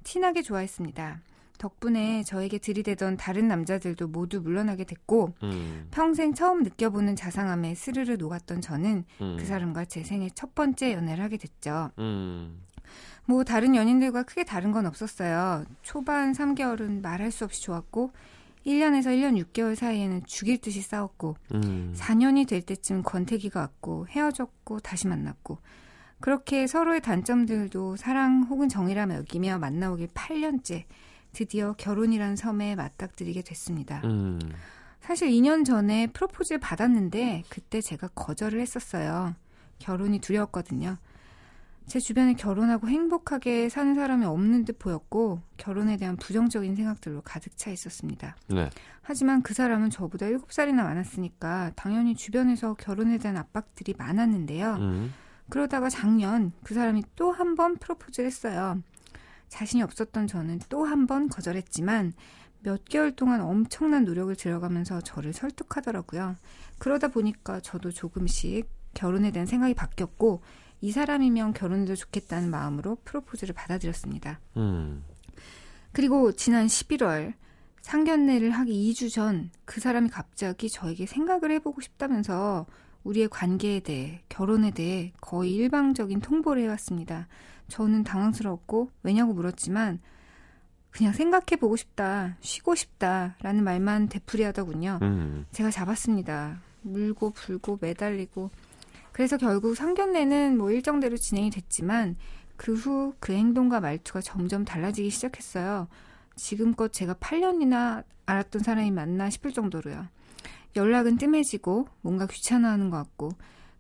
티나게 0.03 0.43
좋아했습니다. 0.43 1.21
덕분에 1.59 2.25
저에게 2.25 2.59
들이대던 2.59 3.17
다른 3.17 3.47
남자들도 3.47 4.09
모두 4.09 4.41
물러나게 4.41 4.85
됐고 4.85 5.33
음, 5.45 5.87
평생 5.93 6.35
처음 6.35 6.65
느껴보는 6.65 7.15
자상함에 7.15 7.77
스르르 7.77 8.15
녹았던 8.15 8.61
저는 8.61 9.05
음, 9.21 9.37
그 9.39 9.47
사람과 9.47 9.85
제 9.85 10.03
생애 10.03 10.29
첫 10.35 10.57
번째 10.57 10.93
연애를 10.93 11.23
하게 11.23 11.37
됐죠. 11.37 11.91
음, 11.99 12.63
뭐 13.27 13.45
다른 13.45 13.77
연인들과 13.77 14.25
크게 14.25 14.43
다른 14.45 14.73
건 14.73 14.87
없었어요. 14.87 15.65
초반 15.83 16.33
3개월은 16.33 17.01
말할 17.01 17.31
수 17.31 17.45
없이 17.45 17.63
좋았고 17.63 18.11
1년에서 18.67 19.07
1년 19.07 19.41
6개월 19.45 19.77
사이에는 19.77 20.23
죽일 20.27 20.59
듯이 20.59 20.83
싸웠고 20.83 21.37
음, 21.55 21.95
4년이 21.97 22.49
될 22.49 22.63
때쯤 22.63 23.03
권태기가 23.03 23.61
왔고 23.61 24.09
헤어졌고 24.09 24.81
다시 24.81 25.07
만났고 25.07 25.59
그렇게 26.23 26.67
서로의 26.67 27.03
단점들도 27.03 27.97
사랑 27.97 28.45
혹은 28.49 28.69
정이라며 28.69 29.17
여기며 29.17 29.59
만나오길 29.59 30.09
8년째 30.09 30.85
드디어 31.33 31.75
결혼이란 31.77 32.37
섬에 32.37 32.77
맞닥뜨리게 32.77 33.43
됐습니다. 33.43 34.01
음, 34.05 34.39
사실 35.01 35.29
2년 35.29 35.65
전에 35.65 36.07
프로포즈를 36.07 36.61
받았는데 36.61 37.45
그때 37.49 37.81
제가 37.81 38.09
거절을 38.15 38.61
했었어요. 38.61 39.35
결혼이 39.79 40.21
두려웠거든요. 40.21 40.97
제 41.87 41.99
주변에 41.99 42.35
결혼하고 42.35 42.89
행복하게 42.89 43.69
사는 43.69 43.95
사람이 43.95 44.25
없는 44.25 44.65
듯 44.65 44.79
보였고 44.79 45.41
결혼에 45.57 45.97
대한 45.97 46.17
부정적인 46.17 46.77
생각들로 46.77 47.23
가득 47.23 47.57
차 47.57 47.71
있었습니다. 47.71 48.37
네. 48.47 48.71
하지만 49.03 49.43
그 49.43 49.53
사람은 49.55 49.91
저보다 49.91 50.27
7살이나 50.27 50.85
많았으니까 50.85 51.73
당연히 51.75 52.15
주변에서 52.15 52.75
결혼에 52.75 53.19
대한 53.19 53.37
압박들이 53.37 53.95
많았는데요. 53.99 54.75
음, 54.75 55.13
그러다가 55.49 55.89
작년 55.91 56.53
그 56.65 56.75
사람이 56.75 57.05
또 57.17 57.33
한 57.33 57.55
번 57.57 57.77
프로포즈를 57.77 58.27
했어요. 58.27 58.83
자신이 59.49 59.83
없었던 59.83 60.27
저는 60.27 60.61
또 60.69 60.85
한 60.87 61.07
번 61.07 61.29
거절했지만 61.29 62.15
몇 62.61 62.85
개월 62.87 63.15
동안 63.15 63.41
엄청난 63.41 64.05
노력을 64.05 64.35
들어가면서 64.37 65.01
저를 65.01 65.33
설득하더라고요. 65.33 66.37
그러다 66.79 67.09
보니까 67.09 67.61
저도 67.61 67.91
조금씩 67.91 68.69
결혼에 68.95 69.31
대한 69.31 69.47
생각이 69.47 69.75
바뀌었고 69.75 70.43
이 70.81 70.91
사람이면 70.93 71.53
결혼해도 71.55 71.95
좋겠다는 71.97 72.51
마음으로 72.51 72.99
프로포즈를 73.05 73.55
받아들였습니다. 73.55 74.41
음, 74.57 75.05
그리고 75.93 76.33
지난 76.33 76.67
11월 76.67 77.35
상견례를 77.83 78.51
하기 78.53 78.93
2주 78.93 79.13
전 79.13 79.51
그 79.65 79.81
사람이 79.81 80.09
갑자기 80.11 80.69
저에게 80.71 81.07
생각을 81.07 81.51
해보고 81.53 81.81
싶다면서 81.81 82.67
우리의 83.05 83.29
관계에 83.29 83.81
대해 83.81 84.23
결혼에 84.29 84.71
대해 84.71 85.13
거의 85.21 85.55
일방적인 85.55 86.21
통보를 86.21 86.63
해왔습니다. 86.63 87.29
저는 87.69 88.05
당황스러웠고 88.05 88.91
왜냐고 89.03 89.33
물었지만 89.33 90.01
그냥 90.91 91.13
생각해 91.15 91.57
보고 91.59 91.75
싶다, 91.77 92.37
쉬고 92.41 92.75
싶다 92.75 93.37
라는 93.41 93.65
말만 93.65 94.09
되풀이 94.09 94.43
하더군요. 94.43 94.99
음, 95.03 95.47
제가 95.51 95.71
잡았습니다. 95.71 96.61
물고 96.83 97.31
불고 97.31 97.79
매달리고. 97.81 98.51
그래서 99.11 99.37
결국 99.37 99.75
상견례는 99.75 100.59
뭐 100.59 100.71
일정대로 100.71 101.17
진행이 101.17 101.51
됐지만 101.51 102.17
그 102.57 102.75
후그 102.75 103.33
행동과 103.33 103.81
말투가 103.81 104.21
점점 104.21 104.65
달라지기 104.65 105.11
시작했어요. 105.11 105.89
지금껏 106.37 106.93
제가 106.93 107.15
8년이나 107.15 108.05
알았던 108.27 108.63
사람이 108.63 108.91
맞나 108.91 109.31
싶을 109.31 109.53
정도로요. 109.53 110.07
연락은 110.77 111.19
뜸해지고 111.19 111.87
뭔가 112.01 112.27
귀찮아하는 112.27 112.91
것 112.91 112.97
같고 112.99 113.31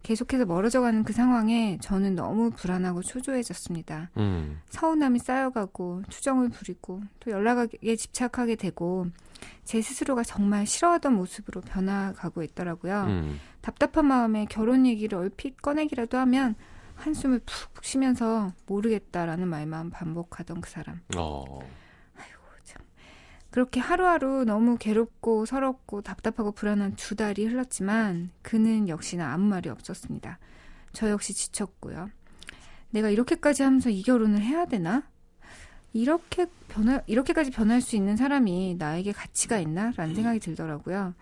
계속해서 0.02 0.44
멀어져가는 0.46 1.04
그 1.04 1.12
상황에 1.12 1.78
저는 1.80 2.16
너무 2.16 2.50
불안하고 2.50 3.02
초조해졌습니다. 3.02 4.10
음, 4.16 4.60
서운함이 4.70 5.20
쌓여가고 5.20 6.02
투정을 6.10 6.48
부리고 6.50 7.02
또 7.20 7.30
연락에 7.30 7.96
집착하게 7.96 8.56
되고 8.56 9.06
제 9.64 9.80
스스로가 9.80 10.24
정말 10.24 10.66
싫어하던 10.66 11.14
모습으로 11.14 11.60
변화가고 11.60 12.42
있더라고요. 12.42 13.04
음, 13.04 13.40
답답한 13.60 14.06
마음에 14.06 14.44
결혼 14.50 14.86
얘기를 14.86 15.16
얼핏 15.18 15.60
꺼내기라도 15.62 16.18
하면 16.18 16.56
한숨을 16.96 17.40
푹 17.46 17.84
쉬면서 17.84 18.52
모르겠다라는 18.66 19.48
말만 19.48 19.90
반복하던 19.90 20.60
그 20.60 20.68
사람. 20.68 21.00
어. 21.16 21.60
그렇게 23.52 23.80
하루하루 23.80 24.44
너무 24.46 24.78
괴롭고 24.78 25.44
서럽고 25.44 26.00
답답하고 26.00 26.52
불안한 26.52 26.96
두 26.96 27.14
달이 27.14 27.44
흘렀지만 27.44 28.30
그는 28.40 28.88
역시나 28.88 29.30
아무 29.30 29.46
말이 29.46 29.68
없었습니다. 29.68 30.38
저 30.94 31.10
역시 31.10 31.34
지쳤고요. 31.34 32.08
내가 32.90 33.10
이렇게까지 33.10 33.62
하면서 33.62 33.90
이 33.90 34.02
결혼을 34.02 34.40
해야 34.40 34.64
되나? 34.64 35.02
이렇게 35.92 36.46
변화, 36.68 37.02
이렇게까지 37.06 37.50
변할 37.50 37.82
수 37.82 37.94
있는 37.94 38.16
사람이 38.16 38.76
나에게 38.78 39.12
가치가 39.12 39.58
있나? 39.58 39.92
라는 39.96 40.14
생각이 40.14 40.40
들더라고요. 40.40 41.14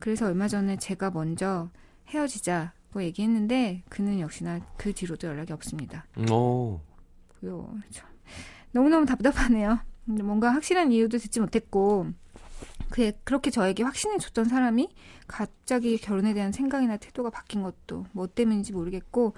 그래서 0.00 0.26
얼마 0.26 0.48
전에 0.48 0.76
제가 0.78 1.12
먼저 1.12 1.70
헤어지자고 2.08 3.00
얘기했는데 3.04 3.84
그는 3.88 4.18
역시나 4.18 4.58
그 4.76 4.92
뒤로도 4.92 5.28
연락이 5.28 5.52
없습니다. 5.52 6.04
어. 6.28 6.80
고요. 7.40 7.72
참. 7.90 8.08
너무너무 8.72 9.06
답답하네요. 9.06 9.78
뭔가 10.06 10.52
확실한 10.52 10.92
이유도 10.92 11.18
듣지 11.18 11.40
못했고, 11.40 12.06
그 12.90 13.12
그렇게 13.24 13.50
저에게 13.50 13.82
확신을 13.82 14.18
줬던 14.18 14.46
사람이 14.46 14.88
갑자기 15.26 15.98
결혼에 15.98 16.32
대한 16.34 16.52
생각이나 16.52 16.96
태도가 16.96 17.30
바뀐 17.30 17.62
것도 17.62 18.06
뭐 18.12 18.26
때문인지 18.26 18.72
모르겠고, 18.72 19.34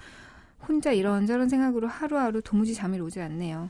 혼자 0.67 0.91
이런저런 0.91 1.49
생각으로 1.49 1.87
하루하루 1.87 2.41
도무지 2.41 2.73
잠이 2.73 2.99
오지 2.99 3.21
않네요. 3.21 3.69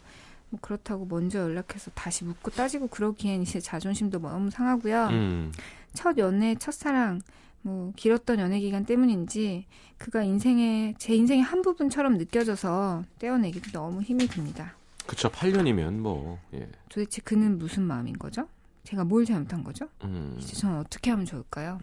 뭐 0.50 0.60
그렇다고 0.62 1.06
먼저 1.06 1.39
연락해서 1.39 1.91
다시 1.91 2.25
묻고 2.25 2.51
따지고 2.51 2.88
그러기엔 2.88 3.41
이제 3.44 3.60
자존심도 3.60 4.20
너무 4.20 4.50
상하고요. 4.50 5.08
음. 5.12 5.51
첫 5.94 6.18
연애, 6.18 6.56
첫사랑, 6.56 7.22
뭐 7.62 7.91
길었던 7.96 8.39
연애 8.39 8.60
기간 8.60 8.86
때문인지 8.86 9.65
그가 9.98 10.24
인생의 10.24 10.96
제 10.98 11.13
인생의 11.13 11.44
한 11.44 11.62
부분처럼 11.62 12.18
느껴져서 12.18 13.03
떼어내기도 13.20 13.72
너무 13.72 14.01
힘이 14.01 14.27
듭니다. 14.27 14.74
그쵸. 15.10 15.28
8년이면 15.30 15.94
뭐 15.98 16.39
예. 16.54 16.70
도대체 16.88 17.20
그는 17.24 17.58
무슨 17.58 17.82
마음인 17.84 18.18
거죠? 18.20 18.48
제가 18.84 19.04
뭘 19.04 19.25
잘못한 19.25 19.63
거죠? 19.63 19.89
음. 20.04 20.38
이제 20.39 20.56
저는 20.56 20.78
어떻게 20.78 21.10
하면 21.10 21.25
좋을까요? 21.25 21.80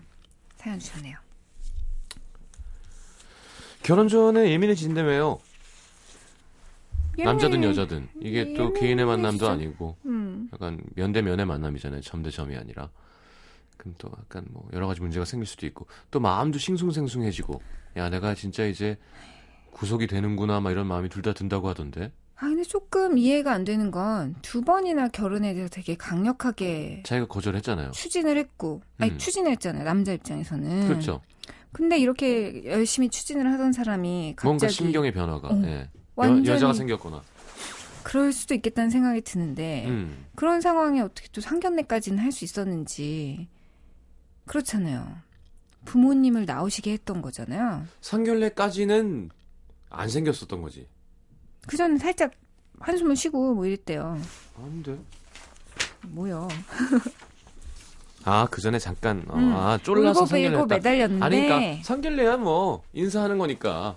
사연 0.54 0.78
주셨네요. 0.78 1.16
결혼 3.82 4.08
전에 4.08 4.50
예민해진다며요. 4.52 5.40
남자든. 7.18 7.64
여자든 7.64 8.08
이게 8.20 8.52
또 8.54 8.72
개인의 8.74 9.06
만남도 9.06 9.48
아니고 9.48 9.96
음, 10.04 10.48
약간 10.52 10.80
면 10.94 11.12
대 11.12 11.22
면의 11.22 11.46
만남이잖아요. 11.46 12.02
점 12.02 12.22
대 12.22 12.30
점이 12.30 12.56
아니라. 12.56 12.90
그럼 13.76 13.94
또 13.98 14.08
약간 14.20 14.44
뭐 14.50 14.68
여러 14.72 14.86
가지 14.86 15.00
문제가 15.00 15.24
생길 15.24 15.46
수도 15.46 15.66
있고 15.66 15.86
또 16.10 16.20
마음도 16.20 16.58
싱숭생숭해지고 16.58 17.60
야 17.96 18.08
내가 18.10 18.34
진짜 18.34 18.66
이제 18.66 18.98
구속이 19.72 20.06
되는구나 20.06 20.60
막 20.60 20.70
이런 20.70 20.86
마음이 20.86 21.08
둘 21.08 21.22
다 21.22 21.32
든다고 21.32 21.68
하던데 21.68 22.12
아 22.38 22.48
근데 22.48 22.62
조금 22.64 23.16
이해가 23.16 23.52
안 23.52 23.64
되는 23.64 23.90
건 23.90 24.34
두 24.42 24.60
번이나 24.62 25.08
결혼에 25.08 25.54
대해서 25.54 25.70
되게 25.70 25.96
강력하게 25.96 27.02
자기가 27.04 27.26
거절했잖아요. 27.28 27.92
추진을 27.92 28.36
했고, 28.36 28.82
아니 28.98 29.12
음. 29.12 29.18
추진을 29.18 29.50
했잖아요. 29.52 29.84
남자 29.84 30.12
입장에서는. 30.12 30.86
그렇죠. 30.88 31.22
근데 31.72 31.98
이렇게 31.98 32.64
열심히 32.66 33.08
추진을 33.08 33.50
하던 33.52 33.72
사람이 33.72 34.34
갑자기 34.36 34.46
뭔가 34.46 34.68
심경의 34.68 35.12
변화가 35.12 35.48
어, 35.48 35.62
예. 35.64 35.80
여, 35.80 35.86
완전히 36.14 36.48
여자가 36.48 36.72
생겼거나. 36.74 37.22
그럴 38.02 38.32
수도 38.32 38.54
있겠다는 38.54 38.88
생각이 38.90 39.22
드는데 39.22 39.86
음. 39.88 40.26
그런 40.36 40.60
상황에 40.60 41.00
어떻게 41.00 41.28
또 41.32 41.40
상견례까지는 41.40 42.18
할 42.22 42.32
수 42.32 42.44
있었는지 42.44 43.48
그렇잖아요. 44.46 45.16
부모님을 45.86 46.44
나오시게 46.46 46.92
했던 46.92 47.20
거잖아요. 47.22 47.84
상견례까지는 48.00 49.30
안 49.90 50.08
생겼었던 50.08 50.62
거지. 50.62 50.86
그 51.66 51.76
전에 51.76 51.98
살짝 51.98 52.32
한숨을 52.80 53.16
쉬고 53.16 53.54
뭐 53.54 53.66
이랬대요. 53.66 54.18
안 54.58 54.82
돼. 54.82 54.98
뭐요? 56.02 56.48
아, 58.24 58.46
그 58.50 58.60
전에 58.60 58.78
잠깐, 58.78 59.24
어, 59.28 59.36
음. 59.36 59.52
아, 59.54 59.78
쫄라서 59.82 60.20
울고 60.20 60.26
상견례 60.26 60.56
했다. 60.58 60.74
매달렸는데 60.74 61.24
아니, 61.24 61.40
그러니까 61.42 61.82
상견례야 61.84 62.36
뭐 62.38 62.82
인사하는 62.92 63.38
거니까. 63.38 63.96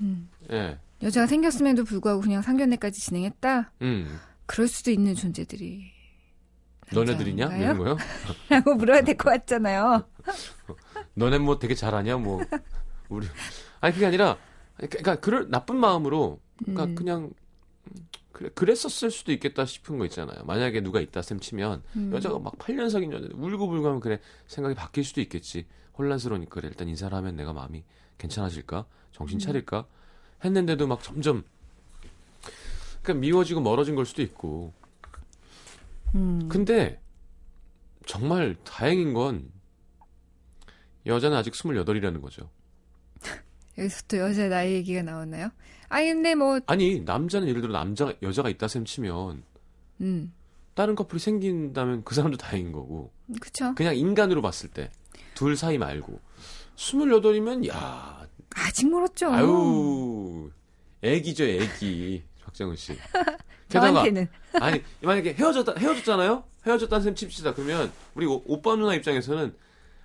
음, 0.00 0.28
예. 0.50 0.78
여자가 1.02 1.26
생겼음에도 1.26 1.84
불구하고 1.84 2.22
그냥 2.22 2.40
상견례까지 2.42 3.00
진행했다? 3.00 3.72
음. 3.82 4.18
그럴 4.46 4.66
수도 4.68 4.90
있는 4.90 5.14
존재들이 5.14 5.92
너네들이냐? 6.92 7.56
이런 7.56 7.76
거요? 7.78 7.96
라고 8.48 8.74
물어야 8.74 9.02
될 9.02 9.16
것 9.16 9.28
같잖아요. 9.30 10.04
너네 11.14 11.38
뭐 11.38 11.58
되게 11.58 11.74
잘하냐? 11.74 12.16
뭐 12.16 12.40
우리 13.08 13.26
아니 13.80 13.92
그게 13.92 14.06
아니라 14.06 14.36
그러니까 14.76 15.16
그럴 15.16 15.50
나쁜 15.50 15.76
마음으로 15.76 16.40
그러니까 16.58 16.84
음. 16.84 16.94
그냥 16.94 17.30
음, 17.84 18.08
그래 18.32 18.50
그랬었을 18.54 19.10
수도 19.10 19.32
있겠다 19.32 19.64
싶은 19.64 19.98
거 19.98 20.04
있잖아요. 20.06 20.44
만약에 20.44 20.80
누가 20.80 21.00
있다 21.00 21.22
셈 21.22 21.40
치면 21.40 21.82
음. 21.96 22.12
여자가 22.12 22.38
막 22.38 22.56
8년 22.58 22.90
사귄 22.90 23.12
여자인데 23.12 23.36
울고불고 23.36 23.86
하면 23.86 24.00
그래 24.00 24.20
생각이 24.46 24.74
바뀔 24.74 25.04
수도 25.04 25.20
있겠지. 25.20 25.66
혼란스러우니까 25.98 26.54
그래 26.54 26.68
일단 26.68 26.88
인사를 26.88 27.16
하면 27.16 27.36
내가 27.36 27.52
마음이 27.52 27.84
괜찮아질까? 28.18 28.86
정신 29.12 29.38
차릴까? 29.38 29.86
했는데도 30.44 30.86
막 30.86 31.02
점점 31.02 31.44
그러니까 33.02 33.20
미워지고 33.20 33.60
멀어진 33.60 33.94
걸 33.94 34.04
수도 34.04 34.22
있고. 34.22 34.72
음. 36.14 36.48
근데 36.48 37.00
정말 38.04 38.56
다행인 38.64 39.14
건 39.14 39.50
여자는 41.06 41.36
아직 41.36 41.52
28이라는 41.52 42.20
거죠. 42.20 42.50
여기서 43.78 44.02
또 44.08 44.18
여자 44.18 44.48
나이 44.48 44.72
얘기가 44.72 45.02
나오나요? 45.02 45.50
아니 45.88 46.08
근데 46.12 46.34
뭐 46.34 46.60
아니 46.66 47.00
남자는 47.00 47.48
예를 47.48 47.60
들어 47.62 47.72
남자 47.72 48.12
여자가 48.22 48.48
있다 48.50 48.68
셈 48.68 48.84
치면 48.84 49.42
음. 50.00 50.32
다른 50.74 50.94
커플이 50.94 51.18
생긴다면 51.20 52.04
그 52.04 52.14
사람도 52.14 52.36
다행인 52.36 52.72
거고 52.72 53.10
그쵸. 53.40 53.74
그냥 53.74 53.96
인간으로 53.96 54.42
봤을 54.42 54.68
때 54.70 54.90
둘 55.34 55.56
사이 55.56 55.78
말고 55.78 56.18
28이면 56.76 57.68
야 57.68 58.26
아직 58.54 58.88
멀었죠. 58.90 59.30
아유 59.32 60.50
애기죠 61.02 61.44
애기 61.44 62.22
박정은 62.44 62.76
씨 62.76 62.96
게다가. 63.68 64.02
아니 64.60 64.82
만약에 65.02 65.34
헤어졌다 65.34 65.74
헤어졌잖아요 65.78 66.44
헤어졌다는 66.66 67.02
셈 67.04 67.14
칩시다 67.14 67.54
그러면 67.54 67.92
우리 68.14 68.26
오- 68.26 68.42
오빠 68.46 68.74
누나 68.76 68.94
입장에서는 68.94 69.54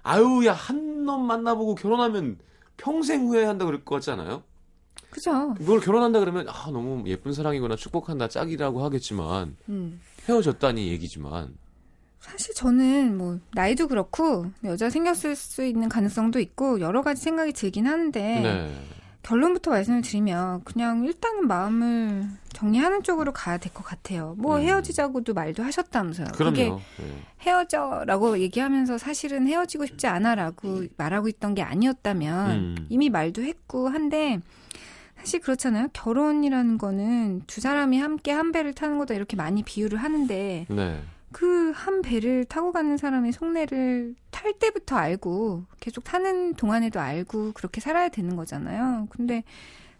아유 0.04 0.46
야 0.46 0.54
한 0.54 0.92
놈 1.02 1.26
만나보고 1.26 1.74
결혼하면 1.76 2.38
평생 2.78 3.26
후회한다 3.26 3.66
그럴 3.66 3.84
것 3.84 3.96
같지 3.96 4.12
않아요? 4.12 4.44
그죠. 5.12 5.56
뭘 5.60 5.80
결혼한다 5.80 6.20
그러면 6.20 6.48
아 6.50 6.70
너무 6.72 7.04
예쁜 7.08 7.34
사랑이구나 7.34 7.76
축복한다 7.76 8.28
짝이라고 8.30 8.84
하겠지만 8.84 9.56
음. 9.70 10.02
헤어졌다니 10.28 10.88
얘기지만 10.88 11.54
사실 12.20 12.54
저는 12.56 13.18
뭐 13.18 13.40
나이도 13.54 13.88
그렇고 13.88 14.46
여자 14.64 14.90
생겼을 14.90 15.36
수 15.36 15.64
있는 15.66 15.90
가능성도 15.90 16.40
있고 16.40 16.80
여러 16.80 17.02
가지 17.02 17.22
생각이 17.22 17.52
들긴 17.54 17.88
하는데 17.88 18.20
네. 18.42 18.76
결론부터 19.24 19.70
말씀을 19.72 20.02
드리면 20.02 20.64
그냥 20.64 21.04
일단은 21.06 21.48
마음을 21.48 22.26
정리하는 22.54 23.04
쪽으로 23.04 23.32
가야 23.34 23.58
될 23.58 23.72
것 23.74 23.84
같아요. 23.84 24.34
뭐 24.38 24.58
음. 24.58 24.62
헤어지자고도 24.62 25.34
말도 25.34 25.62
하셨다면서요. 25.64 26.28
그게 26.34 26.64
그럼요. 26.66 26.82
네. 26.98 27.22
헤어져라고 27.42 28.40
얘기하면서 28.40 28.98
사실은 28.98 29.48
헤어지고 29.48 29.86
싶지 29.86 30.08
않아라고 30.08 30.86
말하고 30.98 31.28
있던 31.28 31.54
게 31.56 31.62
아니었다면 31.62 32.52
음. 32.52 32.86
이미 32.90 33.10
말도 33.10 33.42
했고 33.44 33.90
한데 33.90 34.40
사실 35.22 35.40
그렇잖아요. 35.40 35.90
결혼이라는 35.94 36.80
거는 36.80 37.44
두 37.46 37.62
사람이 37.62 38.00
함께 38.00 38.32
한 38.32 38.52
배를 38.52 38.74
타는 38.74 38.98
거다 38.98 39.14
이렇게 39.14 39.36
많이 39.38 39.62
비유를 39.62 40.00
하는데 40.00 40.66
네. 40.68 41.02
그한 41.32 42.02
배를 42.02 42.46
타고 42.46 42.72
가는 42.72 42.98
사람의 42.98 43.32
속내를 43.32 44.16
탈 44.32 44.54
때부터 44.54 44.96
알고 44.96 45.66
계속 45.80 46.04
타는 46.04 46.56
동안에도 46.56 47.00
알고 47.00 47.54
그렇게 47.54 47.80
살아야 47.82 48.10
되는 48.10 48.36
거잖아요. 48.36 49.08
근데 49.12 49.44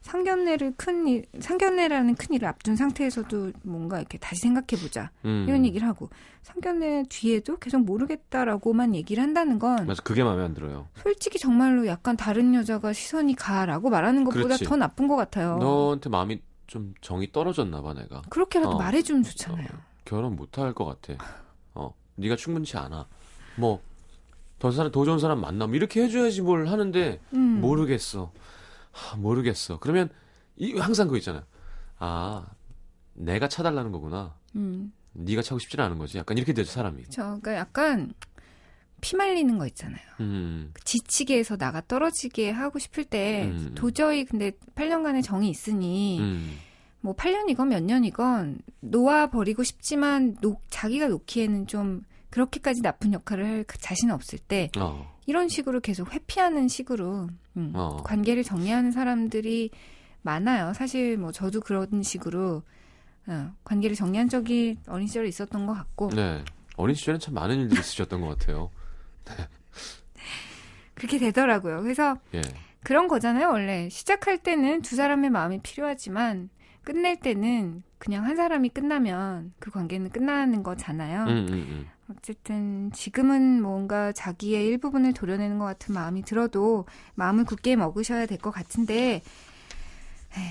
상견례를 0.02 0.74
큰 0.78 1.08
일, 1.08 1.26
상견례라는 1.40 2.16
큰 2.16 2.36
일을 2.36 2.48
앞둔 2.48 2.76
상태에서도 2.76 3.52
뭔가 3.64 4.00
이렇게 4.00 4.18
다시 4.18 4.42
생각해 4.42 4.82
보자 4.82 5.12
음. 5.26 5.46
이런 5.48 5.66
얘기를 5.66 5.88
하고 5.88 6.10
상견례 6.42 7.06
뒤에도 7.10 7.58
계속 7.58 7.80
모르겠다라고만 7.86 8.96
얘기를 8.96 9.22
한다는 9.22 9.60
건 9.60 9.86
맞아 9.86 10.02
그게 10.02 10.24
마음에 10.24 10.44
안 10.44 10.54
들어요. 10.54 10.88
솔직히 10.96 11.38
정말로 11.40 11.86
약간 11.86 12.18
다른 12.18 12.56
여자가 12.56 12.94
시선이 12.94 13.36
가라고 13.36 13.90
말하는 13.90 14.24
것보다 14.24 14.44
그렇지. 14.44 14.66
더 14.66 14.76
나쁜 14.76 15.08
것 15.08 15.16
같아요. 15.16 15.58
너한테 15.58 16.10
마음이 16.10 16.42
좀 16.66 16.94
정이 17.02 17.32
떨어졌나 17.32 17.82
봐 17.82 17.94
내가. 17.94 18.24
그렇게라도 18.30 18.72
어. 18.72 18.78
말해주면 18.78 19.24
좋잖아요. 19.24 19.68
결혼 20.06 20.36
못할 20.36 20.74
것 20.74 20.86
같아. 20.86 21.24
어, 21.76 21.94
네가 22.16 22.36
충분치 22.38 22.76
않아. 22.78 23.08
뭐, 23.58 23.82
더 24.58 24.72
사람, 24.72 24.92
더 24.92 25.06
좋은 25.06 25.20
사람 25.20 25.42
만나면 25.42 25.76
이렇게 25.76 26.02
해줘야지 26.04 26.42
뭘 26.42 26.68
하는데, 26.68 27.20
음. 27.34 27.62
모르겠어. 27.62 28.32
하, 28.92 29.16
모르겠어. 29.18 29.80
그러면, 29.80 30.10
이, 30.58 30.78
항상 30.78 31.08
그거 31.08 31.18
있잖아요. 31.18 31.44
아, 31.98 32.46
내가 33.14 33.48
차달라는 33.48 33.92
거구나. 33.92 34.36
음. 34.56 34.92
네가 35.14 35.42
차고 35.42 35.60
싶지는 35.60 35.84
않은 35.86 35.98
거지. 35.98 36.18
약간 36.18 36.38
이렇게 36.38 36.54
되죠, 36.54 36.72
사람이. 36.72 37.04
저 37.10 37.24
그러니까 37.24 37.56
약간 37.56 38.14
피말리는 39.02 39.58
거 39.58 39.66
있잖아요. 39.68 40.00
음. 40.20 40.74
지치게 40.84 41.38
해서 41.38 41.58
나가 41.58 41.82
떨어지게 41.86 42.52
하고 42.52 42.80
싶을 42.80 43.04
때 43.04 43.46
음. 43.46 43.72
도저히 43.76 44.24
근데 44.26 44.52
8년간의 44.76 45.24
정이 45.24 45.50
있으니 45.50 46.20
음. 46.20 46.58
뭐 47.02 47.16
8년이건 47.16 47.68
몇 47.70 47.82
년이건 47.84 48.60
놓아 48.82 49.28
버리고 49.32 49.64
싶지만 49.64 50.38
놓- 50.42 50.62
자기가 50.70 51.08
놓기에는 51.08 51.68
좀 51.68 52.04
그렇게까지 52.30 52.82
나쁜 52.82 53.12
역할을 53.12 53.44
할 53.46 53.66
자신 53.80 54.12
없을 54.12 54.38
때 54.40 54.70
어. 54.78 55.11
이런 55.26 55.48
식으로 55.48 55.80
계속 55.80 56.14
회피하는 56.14 56.68
식으로 56.68 57.28
음, 57.58 57.72
어. 57.76 57.98
관계를 58.04 58.44
정리하는 58.44 58.92
사람들이 58.92 59.70
많아요. 60.22 60.74
사실 60.74 61.18
뭐 61.18 61.32
저도 61.32 61.62
그런 61.62 62.04
식으로 62.04 62.64
어, 63.28 63.52
관계를 63.64 63.96
정리한 63.96 64.30
적이 64.30 64.78
어린 64.88 65.08
시절에 65.08 65.28
있었던 65.28 65.66
것 65.66 65.74
같고 65.74 66.10
네. 66.10 66.44
어린 66.78 66.96
시절엔 66.96 67.20
참 67.20 67.34
많은 67.36 67.60
일들이 67.60 67.80
있으셨던 67.80 68.22
것 68.22 68.38
같아요. 68.38 68.70
그렇게 70.96 71.18
되더라고요. 71.18 71.82
그래서 71.82 72.18
예. 72.34 72.42
그런 72.84 73.08
거잖아요. 73.08 73.50
원래 73.50 73.90
시작할 73.90 74.40
때는 74.40 74.82
두 74.82 74.96
사람의 74.96 75.30
마음이 75.30 75.60
필요하지만 75.62 76.50
끝낼 76.84 77.20
때는 77.20 77.84
그냥 77.98 78.26
한 78.26 78.36
사람이 78.36 78.70
끝나면 78.70 79.54
그 79.60 79.70
관계는 79.70 80.10
끝나는 80.10 80.64
거잖아요. 80.64 81.24
음, 81.26 81.48
음, 81.50 81.54
음. 81.54 81.88
어쨌든 82.18 82.92
지금은 82.92 83.62
뭔가 83.62 84.12
자기의 84.12 84.66
일부분을 84.68 85.14
도려내는 85.14 85.60
것 85.60 85.66
같은 85.66 85.94
마음이 85.94 86.24
들어도 86.24 86.86
마음을 87.16 87.46
굳게 87.46 87.76
먹으셔야 87.76 88.26
될 88.26 88.38
것 88.38 88.52
같은데 88.52 89.22
에이, 90.38 90.44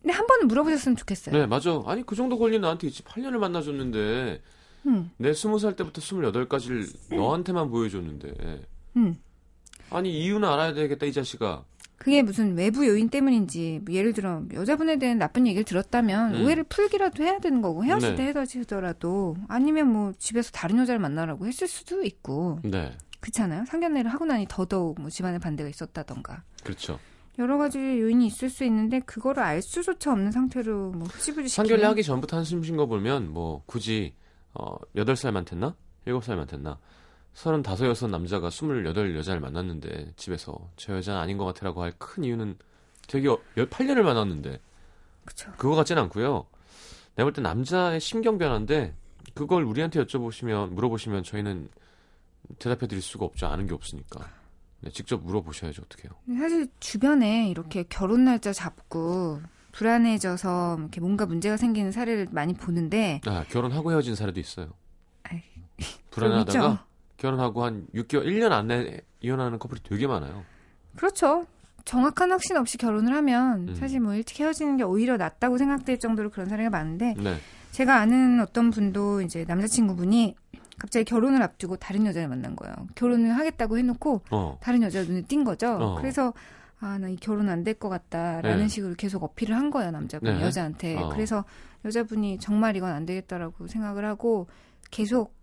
근데 0.00 0.12
한 0.14 0.26
번은 0.26 0.48
물어보셨으면 0.48 0.96
좋겠어요. 0.96 1.36
네, 1.36 1.46
맞아. 1.46 1.82
아니, 1.86 2.04
그 2.06 2.14
정도 2.14 2.38
권리 2.38 2.58
나한테 2.58 2.86
있지. 2.86 3.02
8년을 3.02 3.38
만나줬는데, 3.38 4.40
음, 4.86 5.10
내 5.16 5.32
20살 5.32 5.76
때부터 5.76 6.00
28까지를 6.00 7.16
너한테만 7.16 7.68
보여줬는데. 7.70 8.64
음. 8.96 9.16
아니, 9.90 10.22
이유는 10.24 10.48
알아야 10.48 10.72
되겠다, 10.74 11.06
이 11.06 11.12
자식아. 11.12 11.64
그게 11.96 12.22
무슨 12.22 12.56
외부 12.56 12.86
요인 12.86 13.08
때문인지 13.08 13.80
뭐 13.84 13.94
예를 13.94 14.12
들어 14.12 14.42
여자분에 14.52 14.98
대한 14.98 15.18
나쁜 15.18 15.46
얘기를 15.46 15.64
들었다면 15.64 16.34
음. 16.34 16.44
오해를 16.44 16.64
풀기라도 16.64 17.22
해야 17.24 17.38
되는 17.38 17.62
거고 17.62 17.84
헤어질 17.84 18.10
네. 18.10 18.16
때 18.16 18.22
헤어지더라도 18.38 19.36
아니면 19.48 19.92
뭐 19.92 20.12
집에서 20.18 20.50
다른 20.52 20.78
여자를 20.78 20.98
만나라고 21.00 21.46
했을 21.46 21.66
수도 21.66 22.02
있고 22.04 22.60
네. 22.62 22.92
그렇잖아요. 23.20 23.64
상견례를 23.66 24.12
하고 24.12 24.24
나니 24.24 24.46
더더욱 24.48 25.00
뭐 25.00 25.10
집안의 25.10 25.40
반대가 25.40 25.68
있었다던가 25.68 26.42
그렇죠. 26.62 26.98
여러 27.38 27.58
가지 27.58 27.78
요인이 27.78 28.26
있을 28.26 28.48
수 28.48 28.64
있는데 28.64 29.00
그거를 29.00 29.42
알 29.42 29.60
수조차 29.60 30.12
없는 30.12 30.32
상태로 30.32 30.92
뭐 30.92 31.06
흐지부지 31.06 31.48
상견례 31.48 31.84
하기 31.84 32.02
전부터 32.02 32.36
한숨 32.36 32.62
쉰 32.62 32.76
거 32.76 32.86
보면, 32.86 33.30
뭐, 33.30 33.62
굳이, 33.66 34.14
어, 34.54 34.76
8살만 34.94 35.44
됐나? 35.44 35.76
7살만 36.06 36.48
됐나? 36.48 36.78
35, 37.36 37.84
여섯 37.86 38.08
남자가 38.08 38.48
28 38.48 39.14
여자를 39.16 39.40
만났는데, 39.42 40.12
집에서, 40.16 40.56
저 40.76 40.96
여자는 40.96 41.20
아닌 41.20 41.36
것 41.36 41.44
같아라고 41.44 41.82
할 41.82 41.92
큰 41.98 42.24
이유는 42.24 42.56
되게, 43.06 43.28
어- 43.28 43.38
8년을 43.56 44.00
만났는데, 44.02 44.58
그쵸. 45.26 45.52
그거 45.58 45.74
같진 45.74 45.98
않고요. 45.98 46.46
내가 47.14 47.24
볼 47.26 47.32
때 47.34 47.42
남자의 47.42 48.00
심경 48.00 48.38
변화인데 48.38 48.94
그걸 49.34 49.64
우리한테 49.64 50.02
여쭤보시면 50.04 50.70
물어보시면 50.70 51.24
저희는 51.24 51.68
대답해 52.58 52.86
드릴 52.86 53.02
수가 53.02 53.24
없죠. 53.26 53.46
아는 53.48 53.66
게 53.66 53.74
없으니까. 53.74 54.30
네, 54.80 54.90
직접 54.90 55.22
물어보셔야죠. 55.22 55.82
어떻게요? 55.84 56.12
근데 56.26 56.40
사실 56.40 56.68
주변에 56.80 57.48
이렇게 57.48 57.84
결혼 57.88 58.24
날짜 58.24 58.52
잡고 58.52 59.40
불안해져서 59.72 60.76
이렇게 60.78 61.00
뭔가 61.00 61.26
문제가 61.26 61.56
생기는 61.56 61.90
사례를 61.90 62.28
많이 62.30 62.54
보는데 62.54 63.20
아, 63.26 63.44
결혼하고 63.48 63.90
헤어진 63.92 64.14
사례도 64.14 64.38
있어요. 64.40 64.72
불안하다가. 66.10 66.85
결혼하고 67.16 67.64
한 67.64 67.86
6개월, 67.94 68.26
1년 68.26 68.52
안에 68.52 69.00
이혼하는 69.20 69.58
커플이 69.58 69.80
되게 69.82 70.06
많아요. 70.06 70.44
그렇죠. 70.96 71.46
정확한 71.84 72.32
확신 72.32 72.56
없이 72.56 72.78
결혼을 72.78 73.14
하면 73.14 73.68
음. 73.68 73.74
사실 73.76 74.00
뭐 74.00 74.14
일찍 74.14 74.40
헤어지는 74.40 74.76
게 74.76 74.82
오히려 74.82 75.16
낫다고 75.16 75.56
생각될 75.56 75.98
정도로 75.98 76.30
그런 76.30 76.48
사례가 76.48 76.68
많은데 76.70 77.14
네. 77.16 77.36
제가 77.70 77.96
아는 77.96 78.40
어떤 78.40 78.70
분도 78.70 79.20
이제 79.22 79.44
남자친구분이 79.46 80.34
갑자기 80.78 81.04
결혼을 81.04 81.42
앞두고 81.42 81.76
다른 81.76 82.04
여자를 82.06 82.28
만난 82.28 82.56
거예요. 82.56 82.74
결혼을 82.96 83.36
하겠다고 83.36 83.78
해놓고 83.78 84.22
어. 84.30 84.58
다른 84.60 84.82
여자 84.82 85.02
눈에 85.04 85.22
띈 85.22 85.44
거죠. 85.44 85.68
어. 85.74 85.94
그래서 85.96 86.32
아 86.80 86.98
나 86.98 87.08
이 87.08 87.16
결혼 87.16 87.48
안 87.48 87.64
될 87.64 87.72
것 87.78 87.88
같다라는 87.88 88.58
네. 88.58 88.68
식으로 88.68 88.94
계속 88.98 89.22
어필을 89.22 89.56
한 89.56 89.70
거예요 89.70 89.90
남자분이 89.92 90.38
네. 90.38 90.42
여자한테. 90.44 90.96
어. 90.96 91.08
그래서 91.10 91.44
여자분이 91.84 92.38
정말 92.38 92.76
이건 92.76 92.90
안 92.90 93.06
되겠다라고 93.06 93.68
생각을 93.68 94.04
하고 94.04 94.48
계속 94.90 95.34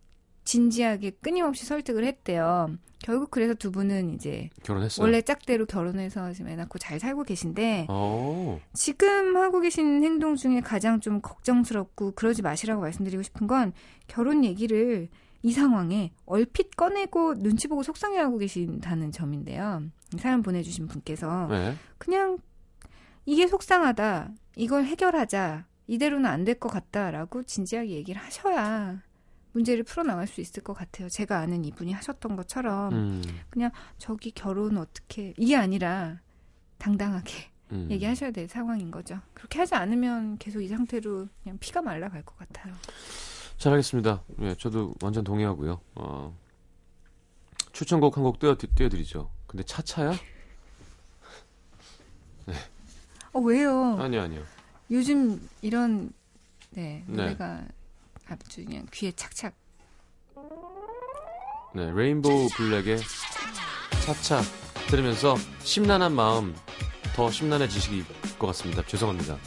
진지하게 0.44 1.12
끊임없이 1.22 1.66
설득을 1.66 2.04
했대요. 2.06 2.70
결국 3.00 3.32
그래서 3.32 3.54
두 3.54 3.72
분은 3.72 4.14
이제 4.16 4.50
결혼했어요. 4.64 5.04
원래 5.04 5.22
짝대로 5.22 5.66
결혼해서 5.66 6.32
지금 6.34 6.50
애 6.52 6.56
낳고 6.56 6.80
잘 6.80 7.00
살고 7.00 7.24
계신데 7.24 7.88
어. 7.90 8.60
지금 8.74 9.36
하고 9.36 9.60
계신 9.60 10.04
행동 10.04 10.36
중에 10.38 10.62
가장 10.62 11.02
좀 11.02 11.20
걱정스럽고 11.22 12.12
그러지 12.12 12.42
마시라고 12.42 12.82
말씀드리고 12.82 13.22
싶은 13.24 13.48
건 13.48 13.74
결혼 14.08 14.46
얘기를 14.46 15.10
이 15.42 15.52
상황에 15.52 16.14
얼핏 16.26 16.78
꺼내고 16.78 17.36
눈치 17.36 17.68
보고 17.68 17.84
속상해하고 17.84 18.38
계신다는 18.38 19.12
점인데요. 19.12 19.84
사연 20.18 20.42
보내주신 20.42 20.88
분께서 20.88 21.48
네. 21.50 21.76
그냥 21.98 22.38
이게 23.26 23.48
속상하다. 23.48 24.32
이걸 24.56 24.86
해결하자. 24.86 25.66
이대로는 25.88 26.26
안 26.30 26.46
될 26.46 26.58
것 26.60 26.70
같다라고 26.70 27.44
진지하게 27.44 27.90
얘기를 27.92 28.22
하셔야 28.22 29.02
문제를 29.54 29.84
풀어나갈 29.84 30.28
수 30.28 30.42
있을 30.42 30.62
것 30.64 30.74
같아요. 30.74 31.08
제가 31.10 31.40
아는 31.40 31.64
이분이 31.66 31.94
하셨던 31.94 32.36
것처럼 32.36 32.94
음. 32.94 33.24
저기 33.98 34.32
결혼 34.32 34.78
어떻게 34.78 35.34
이게 35.38 35.56
아니라 35.56 36.20
당당하게 36.80 37.52
음. 37.72 37.88
얘기하셔야 37.90 38.32
될 38.32 38.48
상황인 38.50 38.92
거죠. 38.92 39.20
그렇게 39.34 39.60
하지 39.60 39.76
않으면 39.76 40.38
계속 40.38 40.62
이 40.62 40.68
상태로 40.68 41.28
그냥 41.44 41.58
피가 41.60 41.82
말라갈 41.82 42.24
것 42.24 42.38
같아요. 42.38 42.74
잘 43.58 43.74
알겠습니다. 43.74 44.24
예, 44.42 44.56
저도 44.56 44.94
완전 45.02 45.24
동의하고요. 45.24 45.80
어, 45.96 46.38
추천곡 47.72 48.18
한 48.18 48.24
곡 48.24 48.40
띄워, 48.40 48.56
띄워드리죠. 48.58 49.32
근데 49.48 49.64
차차야? 49.64 50.14
어 53.34 53.40
왜요? 53.40 53.98
아니요, 54.00 54.22
아니요. 54.22 54.44
요즘 54.92 55.40
이런 55.62 56.12
네 56.72 57.04
네. 57.08 57.16
노래가 57.16 57.64
아주 58.28 58.66
그냥 58.66 58.86
귀에 58.92 59.12
착착. 59.12 59.54
네, 61.76 61.92
레인보우 61.92 62.50
블랙의 62.56 63.00
차차 64.06 64.42
들으면서 64.88 65.36
심란한 65.64 66.14
마음 66.14 66.56
더 67.16 67.32
심란해지실 67.32 68.06
것 68.38 68.48
같습니다. 68.48 68.86
죄송합니다. 68.86 69.38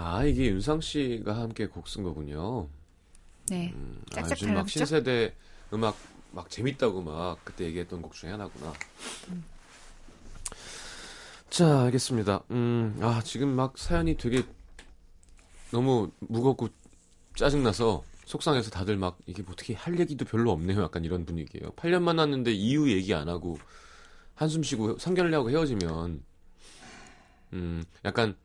아, 0.00 0.24
이게 0.24 0.46
윤상 0.46 0.80
씨가 0.80 1.36
함께 1.36 1.66
곡 1.66 1.86
쓴 1.86 2.04
거군요. 2.04 2.68
네. 3.50 3.72
음, 3.74 4.00
아, 4.16 4.22
요즘 4.30 4.54
막? 4.54 4.68
신세대 4.68 5.34
음악 5.72 5.96
막 6.30 6.48
재밌다고 6.48 7.02
막 7.02 7.44
그때 7.44 7.64
얘기했던 7.64 8.00
곡 8.00 8.14
중에 8.14 8.30
하나구나. 8.30 8.72
자, 11.50 11.82
알겠습니다. 11.82 12.44
음, 12.52 12.96
아, 13.00 13.20
지금 13.24 13.48
막 13.48 13.76
사연이 13.76 14.16
되게 14.16 14.44
너무 15.72 16.12
무겁고 16.20 16.68
짜증나서 17.34 18.04
속상해서 18.24 18.70
다들 18.70 18.96
막 18.96 19.18
이게 19.26 19.42
뭐 19.42 19.52
어떻게 19.52 19.74
할 19.74 19.98
얘기도 19.98 20.24
별로 20.24 20.52
없네요. 20.52 20.80
약간 20.82 21.04
이런 21.04 21.24
분위기예요. 21.24 21.70
8년 21.72 22.02
만났는데 22.02 22.52
이유 22.52 22.88
얘기 22.92 23.14
안 23.14 23.28
하고 23.28 23.58
한숨 24.36 24.62
쉬고 24.62 24.98
상견례 24.98 25.34
하고 25.34 25.50
헤어지면 25.50 26.22
음, 27.54 27.84
약간 28.04 28.36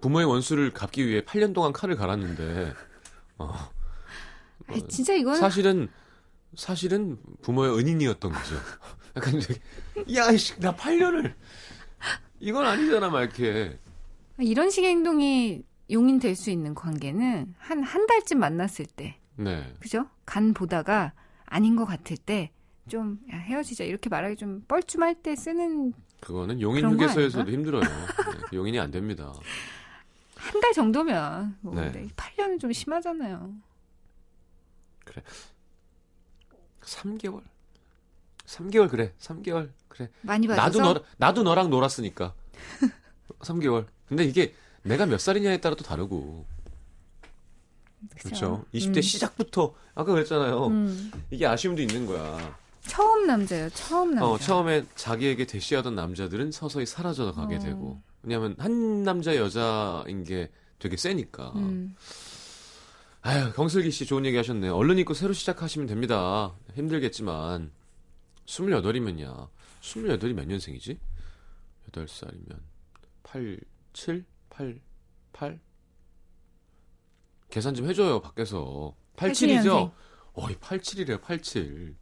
부모의 0.00 0.26
원수를 0.26 0.72
갚기 0.72 1.06
위해 1.06 1.22
8년 1.22 1.54
동안 1.54 1.72
칼을 1.72 1.96
갈았는데 1.96 2.72
어, 3.38 3.52
아니, 4.66 4.86
진짜 4.88 5.14
이건 5.14 5.36
사실은 5.36 5.88
사실은 6.56 7.18
부모의 7.42 7.78
은인이었던 7.78 8.32
거죠. 8.32 8.54
약간 9.16 9.34
이제 9.36 9.54
야이씨 10.14 10.60
나 10.60 10.74
8년을. 10.74 11.34
이건 12.40 12.66
아니잖아 12.66 13.10
막 13.10 13.22
이렇게 13.22 13.78
이런 14.38 14.70
식의 14.70 14.88
행동이 14.90 15.62
용인될 15.90 16.34
수 16.36 16.50
있는 16.50 16.74
관계는 16.74 17.54
한 17.58 17.82
한 17.82 18.06
달쯤 18.06 18.38
만났을 18.38 18.86
때, 18.86 19.18
네. 19.36 19.74
그죠? 19.80 20.08
간 20.24 20.54
보다가 20.54 21.12
아닌 21.46 21.76
것 21.76 21.84
같을 21.84 22.16
때 22.16 22.50
좀 22.88 23.18
헤어지자. 23.30 23.84
이렇게 23.84 24.08
말하기 24.08 24.34
좀 24.34 24.64
뻘쭘할 24.66 25.22
때 25.22 25.36
쓰는 25.36 25.92
그거는 26.20 26.60
용인 26.60 26.88
휴게소에서도? 26.90 27.50
힘들어요. 27.50 27.82
네, 27.82 27.88
용인이 28.52 28.78
안 28.78 28.90
됩니다. 28.90 29.32
한 30.36 30.60
달 30.60 30.72
정도면 30.72 31.56
뭐 31.60 31.74
네. 31.74 31.90
근데 31.92 32.08
8년은 32.14 32.58
좀 32.60 32.72
심하잖아요. 32.72 33.52
3개월 36.82 37.42
3개월 38.46 38.88
그래 38.88 39.12
3개월 39.18 39.70
그래 39.88 40.08
많이 40.22 40.46
받아서 40.46 40.78
나도 40.78 40.94
너 40.94 41.04
나도 41.18 41.42
너랑 41.42 41.70
놀았으니까 41.70 42.34
3개월 43.40 43.86
근데 44.08 44.24
이게 44.24 44.54
내가 44.82 45.06
몇 45.06 45.18
살이냐에 45.20 45.60
따라 45.60 45.74
또 45.76 45.84
다르고 45.84 46.46
그렇죠 48.20 48.64
20대 48.72 48.96
음. 48.98 49.02
시작부터 49.02 49.74
아까 49.94 50.12
그랬잖아요 50.12 50.66
음. 50.68 51.10
이게 51.30 51.46
아쉬움도 51.46 51.82
있는 51.82 52.06
거야 52.06 52.58
처음 52.90 53.26
남자예요. 53.26 53.70
처음 53.70 54.14
남자. 54.14 54.26
어, 54.26 54.36
처음에 54.38 54.84
자기에게 54.96 55.46
대시하던 55.46 55.94
남자들은 55.94 56.50
서서히 56.50 56.86
사라져 56.86 57.30
가게 57.32 57.56
어. 57.56 57.58
되고. 57.60 58.02
왜냐하면 58.22 58.56
한 58.58 59.04
남자 59.04 59.36
여자인 59.36 60.24
게 60.24 60.50
되게 60.80 60.96
세니까. 60.96 61.52
음. 61.54 61.94
아유 63.22 63.52
경슬기 63.54 63.90
씨 63.92 64.06
좋은 64.06 64.24
얘기 64.26 64.36
하셨네요. 64.36 64.74
얼른 64.74 64.98
입고 64.98 65.14
새로 65.14 65.32
시작하시면 65.32 65.86
됩니다. 65.86 66.52
힘들겠지만. 66.74 67.70
28이면야. 68.46 69.48
28이 69.82 70.32
몇 70.32 70.46
년생이지? 70.46 70.98
8살이면. 71.92 72.58
8 73.22 73.60
7 73.92 74.24
8 74.50 74.80
8 75.32 75.60
계산 77.50 77.74
좀 77.74 77.86
해줘요 77.88 78.20
밖에서. 78.20 78.94
87이죠? 79.16 79.62
87년생. 79.62 79.92
어이 80.32 80.54
87이래요 80.56 81.20
87 81.20 81.94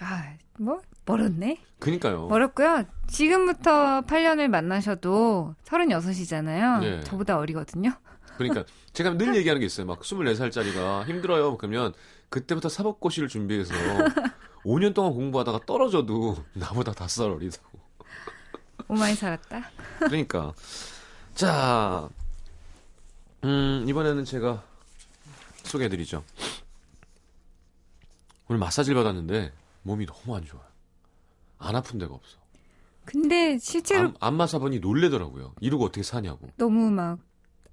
아, 0.00 0.34
뭐 0.58 0.80
멀었네. 1.04 1.58
그니까요 1.78 2.26
멀었고요. 2.28 2.84
지금부터 3.08 4.02
8년을 4.02 4.48
만나셔도 4.48 5.54
36이잖아요. 5.64 6.80
네. 6.80 7.00
저보다 7.02 7.38
어리거든요. 7.38 7.92
그러니까 8.36 8.64
제가 8.92 9.16
늘 9.16 9.34
얘기하는 9.36 9.60
게 9.60 9.66
있어요. 9.66 9.86
막 9.86 10.00
24살짜리가 10.00 11.06
힘들어요. 11.06 11.56
그러면 11.56 11.92
그때부터 12.28 12.68
사법고시를 12.68 13.28
준비해서 13.28 13.72
5년 14.64 14.94
동안 14.94 15.12
공부하다가 15.12 15.60
떨어져도 15.64 16.36
나보다 16.54 16.92
다섯 16.92 17.22
살 17.24 17.30
어리다고. 17.32 17.78
오마이 18.88 19.14
살았다. 19.14 19.70
그러니까 20.00 20.52
자, 21.34 22.08
음 23.44 23.84
이번에는 23.88 24.24
제가 24.24 24.62
소개해드리죠. 25.64 26.22
오늘 28.48 28.58
마사지를 28.60 28.96
받았는데 28.96 29.52
몸이 29.86 30.06
너무 30.06 30.36
안 30.36 30.44
좋아요. 30.44 30.64
안 31.58 31.76
아픈 31.76 31.98
데가 31.98 32.14
없어. 32.14 32.38
근데 33.04 33.56
실제로 33.58 34.08
안, 34.08 34.14
안마 34.20 34.46
사 34.46 34.58
보니 34.58 34.80
놀래더라고요. 34.80 35.54
이러고 35.60 35.84
어떻게 35.84 36.02
사냐고. 36.02 36.48
너무 36.56 36.90
막 36.90 37.18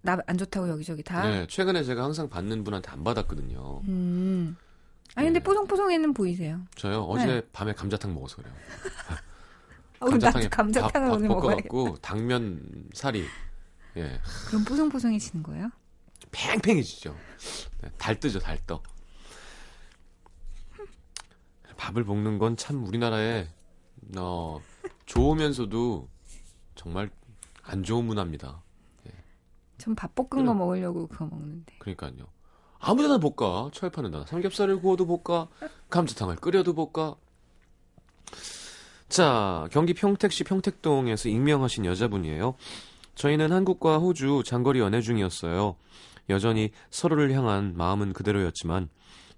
나 0.05 0.17
안 0.27 0.37
좋다고 0.37 0.67
여기저기 0.69 1.01
다. 1.01 1.25
네, 1.25 1.47
최근에 1.47 1.81
제가 1.83 2.03
항상 2.03 2.27
받는 2.29 2.65
분한테 2.65 2.91
안 2.91 3.03
받았거든요. 3.05 3.81
음. 3.87 4.57
아니 5.15 5.27
근데 5.27 5.39
네. 5.39 5.43
뽀송뽀송해는 5.43 6.13
보이세요. 6.13 6.59
저요 6.75 7.03
어제 7.03 7.25
네. 7.25 7.41
밤에 7.53 7.73
감자탕 7.73 8.13
먹어서 8.13 8.35
그래요. 8.37 8.53
어, 10.01 10.09
나도 10.09 10.49
감자탕을 10.49 11.07
밥, 11.09 11.15
오늘. 11.15 11.27
볶아갖고 11.29 11.95
당면 12.01 12.61
살이 12.93 13.23
예 13.95 14.19
그럼 14.47 14.65
뽀송뽀송해지는 14.65 15.41
거예요? 15.43 15.69
팽팽해지죠. 16.31 17.15
네, 17.81 17.89
달뜨죠 17.97 18.39
달떠. 18.39 18.83
밥을 21.83 22.05
볶는 22.05 22.37
건 22.39 22.55
참 22.55 22.85
우리나라에 22.87 23.45
어, 24.17 24.61
좋으면서도 25.05 26.07
정말 26.75 27.09
안 27.61 27.83
좋은 27.83 28.05
문화입니다. 28.05 28.61
전밥 29.77 30.15
볶은 30.15 30.29
그래. 30.29 30.45
거 30.45 30.53
먹으려고 30.53 31.07
그거 31.07 31.25
먹는데. 31.25 31.73
그러니까요. 31.79 32.27
아무데나 32.79 33.17
볶아 33.17 33.69
철판은 33.73 34.11
다 34.11 34.25
삼겹살을 34.27 34.79
구워도 34.79 35.05
볶아 35.07 35.47
감자탕을 35.89 36.37
끓여도 36.37 36.73
볶아. 36.73 37.15
자 39.09 39.67
경기 39.71 39.93
평택시 39.93 40.45
평택동에서 40.45 41.27
익명하신 41.27 41.85
여자분이에요. 41.85 42.55
저희는 43.15 43.51
한국과 43.51 43.97
호주 43.97 44.43
장거리 44.45 44.79
연애 44.79 45.01
중이었어요. 45.01 45.75
여전히 46.29 46.71
서로를 46.89 47.33
향한 47.33 47.73
마음은 47.75 48.13
그대로였지만 48.13 48.89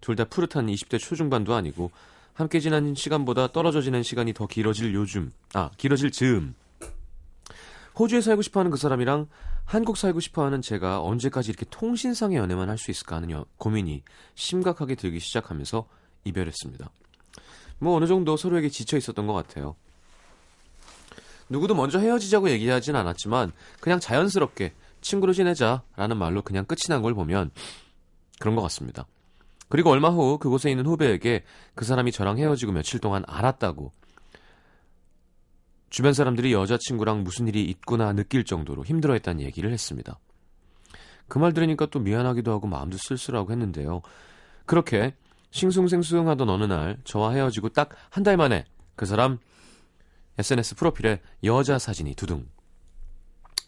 둘 0.02 0.16
다 0.16 0.26
푸릇한 0.26 0.68
20대 0.68 1.00
초중반도 1.00 1.56
아니고 1.56 1.90
함께 2.36 2.60
지난 2.60 2.94
시간보다 2.96 3.52
떨어져 3.52 3.82
지낸 3.82 4.04
시간이 4.04 4.34
더 4.34 4.46
길어질 4.46 4.94
요즘 4.94 5.32
아 5.54 5.72
길어질 5.78 6.12
즈음 6.12 6.54
호주에 7.98 8.20
살고 8.22 8.42
싶어 8.42 8.60
하는 8.60 8.72
그 8.72 8.78
사람이랑 8.78 9.28
한국 9.64 9.96
살고 9.98 10.20
싶어 10.20 10.44
하는 10.46 10.62
제가 10.62 11.02
언제까지 11.02 11.50
이렇게 11.50 11.66
통신상의 11.70 12.38
연애만 12.38 12.70
할 12.70 12.78
수 12.78 12.92
있을까 12.92 13.16
하는 13.16 13.32
여- 13.32 13.46
고민이 13.58 14.04
심각하게 14.36 14.96
들기 14.96 15.20
시작하면서 15.20 15.88
이별했습니다. 16.26 16.90
뭐 17.80 17.96
어느 17.96 18.06
정도 18.06 18.36
서로에게 18.38 18.68
지쳐 18.70 18.98
있었던 18.98 19.26
것 19.28 19.34
같아요. 19.34 19.76
누구도 21.50 21.74
먼저 21.74 22.00
헤어지자고 22.00 22.50
얘기하진 22.50 22.96
않았지만 22.96 23.54
그냥 23.80 24.00
자연스럽게 24.00 24.74
친구로 25.02 25.32
지내자라는 25.34 26.18
말로 26.18 26.42
그냥 26.42 26.66
끝이 26.66 26.80
난 26.90 27.02
걸 27.02 27.14
보면 27.14 27.52
그런 28.40 28.56
것 28.56 28.62
같습니다. 28.64 29.06
그리고 29.70 29.90
얼마 29.90 30.10
후 30.10 30.38
그곳에 30.38 30.70
있는 30.70 30.86
후배에게 30.86 31.44
그 31.74 31.86
사람이 31.86 32.12
저랑 32.12 32.38
헤어지고 32.38 32.72
며칠 32.72 33.00
동안 33.00 33.24
알았다고 33.28 33.92
주변 35.90 36.14
사람들이 36.14 36.54
여자친구랑 36.54 37.24
무슨 37.24 37.48
일이 37.48 37.64
있구나 37.66 38.14
느낄 38.14 38.44
정도로 38.44 38.84
힘들어했다는 38.84 39.42
얘기를 39.42 39.72
했습니다. 39.72 40.20
그 41.28 41.40
말 41.40 41.54
들으니까 41.54 41.88
또 41.88 42.00
미안하기도 42.00 42.52
하고 42.52 42.68
마음도 42.68 42.98
쓸쓸하고 42.98 43.52
했는데요. 43.52 44.02
그렇게 44.66 45.16
싱숭생숭하던 45.52 46.50
어느 46.50 46.66
날 46.66 46.98
저와 47.04 47.32
헤어지고 47.32 47.70
딱 47.70 47.90
한 48.12 48.24
달 48.24 48.38
만에 48.38 48.66
그 48.96 49.06
사람 49.06 49.40
SNS 50.38 50.76
프로필에 50.76 51.22
여자 51.44 51.80
사진이 51.80 52.16
두둥. 52.16 52.46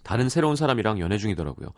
다른 0.03 0.29
새로운 0.29 0.55
사람이랑 0.55 0.99
연애 0.99 1.17
중이더라고요. 1.17 1.69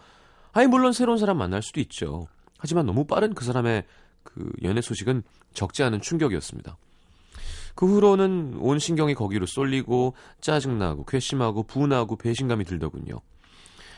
아니 0.51 0.67
물론 0.67 0.93
새로운 0.93 1.17
사람 1.17 1.37
만날 1.37 1.61
수도 1.61 1.79
있죠. 1.81 2.27
하지만 2.57 2.85
너무 2.85 3.05
빠른 3.05 3.33
그 3.33 3.45
사람의 3.45 3.85
그 4.33 4.51
연애 4.63 4.81
소식은 4.81 5.23
적지 5.53 5.83
않은 5.83 6.01
충격이었습니다. 6.01 6.77
그 7.75 7.85
후로는 7.85 8.57
온 8.59 8.79
신경이 8.79 9.13
거기로 9.15 9.45
쏠리고 9.45 10.13
짜증나고 10.41 11.05
괘씸하고 11.05 11.63
분하고 11.63 12.15
배신감이 12.17 12.65
들더군요. 12.65 13.21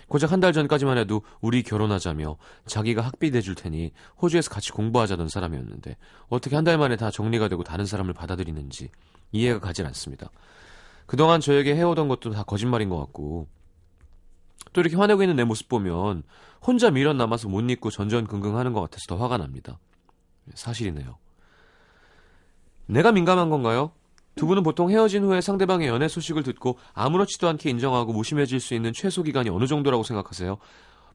고작 0.07 0.33
한 0.33 0.41
달 0.41 0.51
전까지만 0.51 0.97
해도 0.97 1.21
우리 1.39 1.63
결혼하자며 1.63 2.35
자기가 2.65 3.01
학비 3.01 3.31
내줄 3.31 3.55
테니 3.55 3.91
호주에서 4.21 4.49
같이 4.51 4.71
공부하자던 4.71 5.29
사람이었는데 5.29 5.95
어떻게 6.27 6.55
한 6.55 6.65
달 6.65 6.77
만에 6.77 6.97
다 6.97 7.09
정리가 7.11 7.47
되고 7.47 7.63
다른 7.63 7.85
사람을 7.85 8.13
받아들이는지 8.13 8.89
이해가 9.31 9.59
가질 9.59 9.85
않습니다. 9.85 10.29
그동안 11.05 11.39
저에게 11.39 11.75
해오던 11.75 12.07
것도 12.09 12.31
다 12.31 12.43
거짓말인 12.43 12.89
것 12.89 12.97
같고 12.97 13.47
또 14.73 14.81
이렇게 14.81 14.95
화내고 14.97 15.23
있는 15.23 15.37
내 15.37 15.43
모습 15.43 15.69
보면 15.69 16.23
혼자 16.61 16.91
미련 16.91 17.17
남아서 17.17 17.47
못 17.49 17.61
잊고 17.69 17.89
전전긍긍하는 17.89 18.73
것 18.73 18.81
같아서 18.81 19.05
더 19.07 19.15
화가 19.15 19.37
납니다. 19.37 19.79
사실이네요. 20.53 21.17
내가 22.87 23.11
민감한 23.11 23.49
건가요? 23.49 23.91
두 24.35 24.45
분은 24.47 24.63
보통 24.63 24.89
헤어진 24.89 25.23
후에 25.23 25.41
상대방의 25.41 25.87
연애 25.87 26.07
소식을 26.07 26.43
듣고 26.43 26.77
아무렇지도 26.93 27.47
않게 27.49 27.69
인정하고 27.69 28.13
무심해질 28.13 28.59
수 28.59 28.73
있는 28.73 28.93
최소 28.93 29.23
기간이 29.23 29.49
어느 29.49 29.67
정도라고 29.67 30.03
생각하세요? 30.03 30.57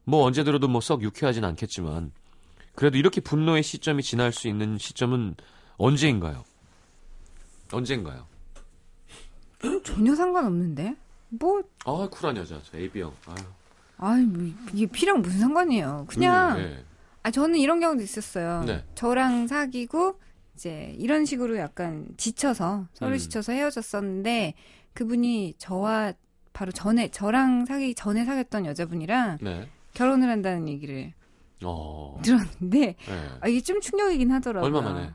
뭐 0.03 0.23
언제 0.23 0.43
들어도 0.43 0.67
뭐 0.67 0.81
썩 0.81 1.01
유쾌하진 1.01 1.43
않겠지만 1.43 2.11
그래도 2.75 2.97
이렇게 2.97 3.19
분노의 3.21 3.63
시점이 3.63 4.03
지날 4.03 4.31
수 4.31 4.47
있는 4.47 4.77
시점은 4.77 5.35
언제인가요? 5.77 6.45
언제인가요? 7.71 8.25
전혀 9.83 10.15
상관없는데? 10.15 10.95
뭐, 11.29 11.61
아 11.85 12.07
쿨한 12.09 12.37
여자 12.37 12.59
저 12.63 12.77
AB형 12.77 13.11
아유 13.25 13.35
아이, 13.97 14.21
뭐, 14.23 14.53
이게 14.73 14.85
피랑 14.85 15.21
무슨 15.21 15.39
상관이에요. 15.39 16.05
그냥, 16.07 16.55
음, 16.55 16.61
네. 16.61 16.83
아, 17.27 17.31
저는 17.31 17.59
이런 17.59 17.81
경우도 17.81 18.01
있었어요. 18.01 18.63
네. 18.65 18.85
저랑 18.95 19.47
사귀고, 19.47 20.17
이제, 20.55 20.95
이런 20.97 21.25
식으로 21.25 21.57
약간 21.57 22.07
지쳐서, 22.15 22.87
서로 22.93 23.11
음. 23.11 23.17
지쳐서 23.17 23.51
헤어졌었는데, 23.51 24.53
그분이 24.93 25.55
저와 25.57 26.13
바로 26.53 26.71
전에, 26.71 27.09
저랑 27.09 27.65
사귀기 27.65 27.95
전에 27.95 28.23
사귀었던 28.23 28.65
여자분이랑 28.65 29.39
네. 29.41 29.67
결혼을 29.93 30.29
한다는 30.29 30.69
얘기를 30.69 31.11
어. 31.65 32.17
들었는데 32.23 32.79
네. 32.79 32.95
아, 33.41 33.47
이게 33.49 33.59
좀 33.61 33.81
충격이긴 33.81 34.31
하더라고요. 34.31 34.65
얼마 34.65 34.81
만에? 34.89 35.11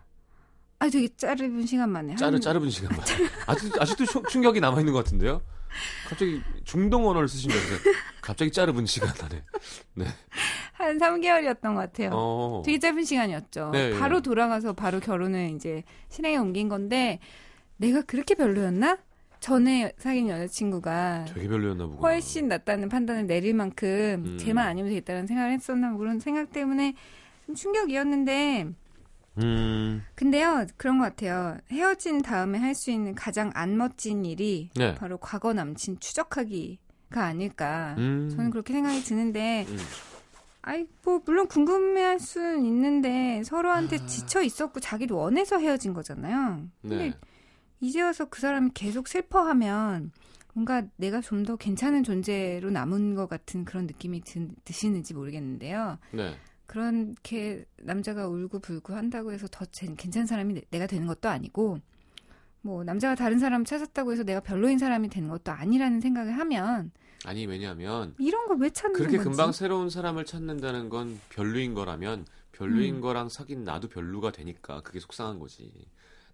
아 0.81 0.89
되게 0.91 1.09
짧은 1.17 1.65
시간 1.67 1.91
만에. 1.91 2.15
짜르 2.17 2.35
한- 2.35 2.41
짜르분 2.41 2.69
시간 2.71 2.95
만에. 2.97 3.11
아직 3.47 3.81
아직도 3.81 4.05
충- 4.07 4.25
충격이 4.29 4.61
남아 4.61 4.81
있는 4.81 4.93
것 4.93 5.03
같은데요. 5.05 5.41
갑자기 6.09 6.41
중동 6.65 7.07
언어를 7.09 7.27
쓰시면서 7.29 7.65
갑자기 8.23 8.51
짜르분 8.53 8.87
시간 8.87 9.11
안에. 9.23 9.43
한 10.73 10.97
3개월이었던 10.99 11.61
것 11.61 11.75
같아요. 11.75 12.11
어. 12.15 12.63
되게 12.65 12.79
짧은 12.79 13.05
시간이었죠. 13.05 13.71
네, 13.73 13.99
바로 13.99 14.19
예. 14.19 14.21
돌아가서 14.23 14.73
바로 14.73 15.01
결혼을 15.01 15.51
이제 15.51 15.83
실행에 16.09 16.37
옮긴 16.37 16.69
건데 16.69 17.19
내가 17.77 18.01
그렇게 18.03 18.35
별로였나? 18.35 18.99
전에 19.41 19.93
사귄 19.99 20.29
여자친구가 20.29 21.25
되게 21.35 21.49
별로였나 21.49 21.87
보구나. 21.87 22.01
훨씬 22.01 22.47
낫다는 22.47 22.89
판단을 22.89 23.27
내릴 23.27 23.55
만큼 23.55 24.23
음. 24.25 24.39
쟤만 24.39 24.69
아니면 24.69 24.91
되겠다는 24.91 25.27
생각을 25.27 25.51
했었나 25.53 25.89
뭐 25.91 25.99
그런 25.99 26.21
생각 26.21 26.53
때문에 26.53 26.95
좀 27.47 27.57
충격이었는데 27.57 28.69
음. 29.39 30.05
근데요 30.15 30.67
그런 30.77 30.99
것 30.99 31.05
같아요 31.07 31.57
헤어진 31.73 32.23
다음에 32.23 32.59
할 32.59 32.77
수 32.77 32.93
있는 32.93 33.17
가장 33.17 33.51
안 33.55 33.77
멋진 33.77 34.25
일이 34.25 34.71
네. 34.77 34.95
바로 34.95 35.19
과거 35.19 35.53
남친 35.53 35.99
추적하기 35.99 36.79
가 37.13 37.25
아닐까 37.27 37.95
음. 37.99 38.29
저는 38.35 38.51
그렇게 38.51 38.73
생각이 38.73 39.03
드는데 39.03 39.67
음. 39.69 39.77
아이 40.63 40.87
뭐 41.05 41.21
물론 41.25 41.47
궁금해할 41.47 42.19
수는 42.19 42.65
있는데 42.65 43.43
서로한테 43.45 44.05
지쳐 44.07 44.43
있었고 44.43 44.81
자기도 44.81 45.17
원해서 45.17 45.59
헤어진 45.59 45.93
거잖아요. 45.93 46.67
근데 46.81 46.97
네. 46.97 47.15
이제 47.81 48.01
와서 48.01 48.27
그 48.27 48.41
사람이 48.41 48.71
계속 48.75 49.09
슬퍼하면 49.09 50.13
뭔가 50.55 50.85
내가 50.97 51.21
좀 51.21 51.45
더 51.45 51.57
괜찮은 51.57 52.03
존재로 52.05 52.71
남은 52.71 53.15
것 53.15 53.27
같은 53.29 53.65
그런 53.65 53.87
느낌이 53.87 54.21
드, 54.21 54.49
드시는지 54.65 55.15
모르겠는데요. 55.15 55.99
네. 56.13 56.37
그렇게 56.67 57.65
남자가 57.83 58.29
울고 58.29 58.61
불고 58.61 58.95
한다고 58.95 59.33
해서 59.33 59.47
더 59.51 59.65
제- 59.67 59.93
괜찮은 59.97 60.27
사람이 60.27 60.55
내- 60.55 60.63
내가 60.71 60.87
되는 60.87 61.07
것도 61.07 61.29
아니고 61.29 61.79
뭐 62.61 62.85
남자가 62.85 63.15
다른 63.17 63.39
사람 63.41 63.65
찾았다고 63.65 64.13
해서 64.13 64.23
내가 64.23 64.41
별로인 64.41 64.79
사람이 64.79 65.09
되는 65.09 65.29
것도 65.29 65.51
아니라는 65.53 66.01
생각을 66.01 66.39
하면 66.39 66.93
아니 67.25 67.47
왜냐하면 67.47 68.15
이런 68.19 68.47
걸왜 68.49 68.71
찾는 68.71 68.99
그렇게 68.99 69.17
건지 69.17 69.29
금방 69.31 69.53
새로운 69.53 69.91
사람을 69.91 70.25
찾는다는 70.25 70.89
건 70.89 71.21
별로인 71.31 71.75
거라면 71.75 72.27
별로인 72.53 72.97
음. 72.97 73.01
거랑 73.01 73.29
사귄 73.29 73.65
나도 73.65 73.89
별로가 73.89 74.33
되니까 74.33 74.81
그게 74.83 75.01
속상한 75.01 75.39
거지. 75.39 75.73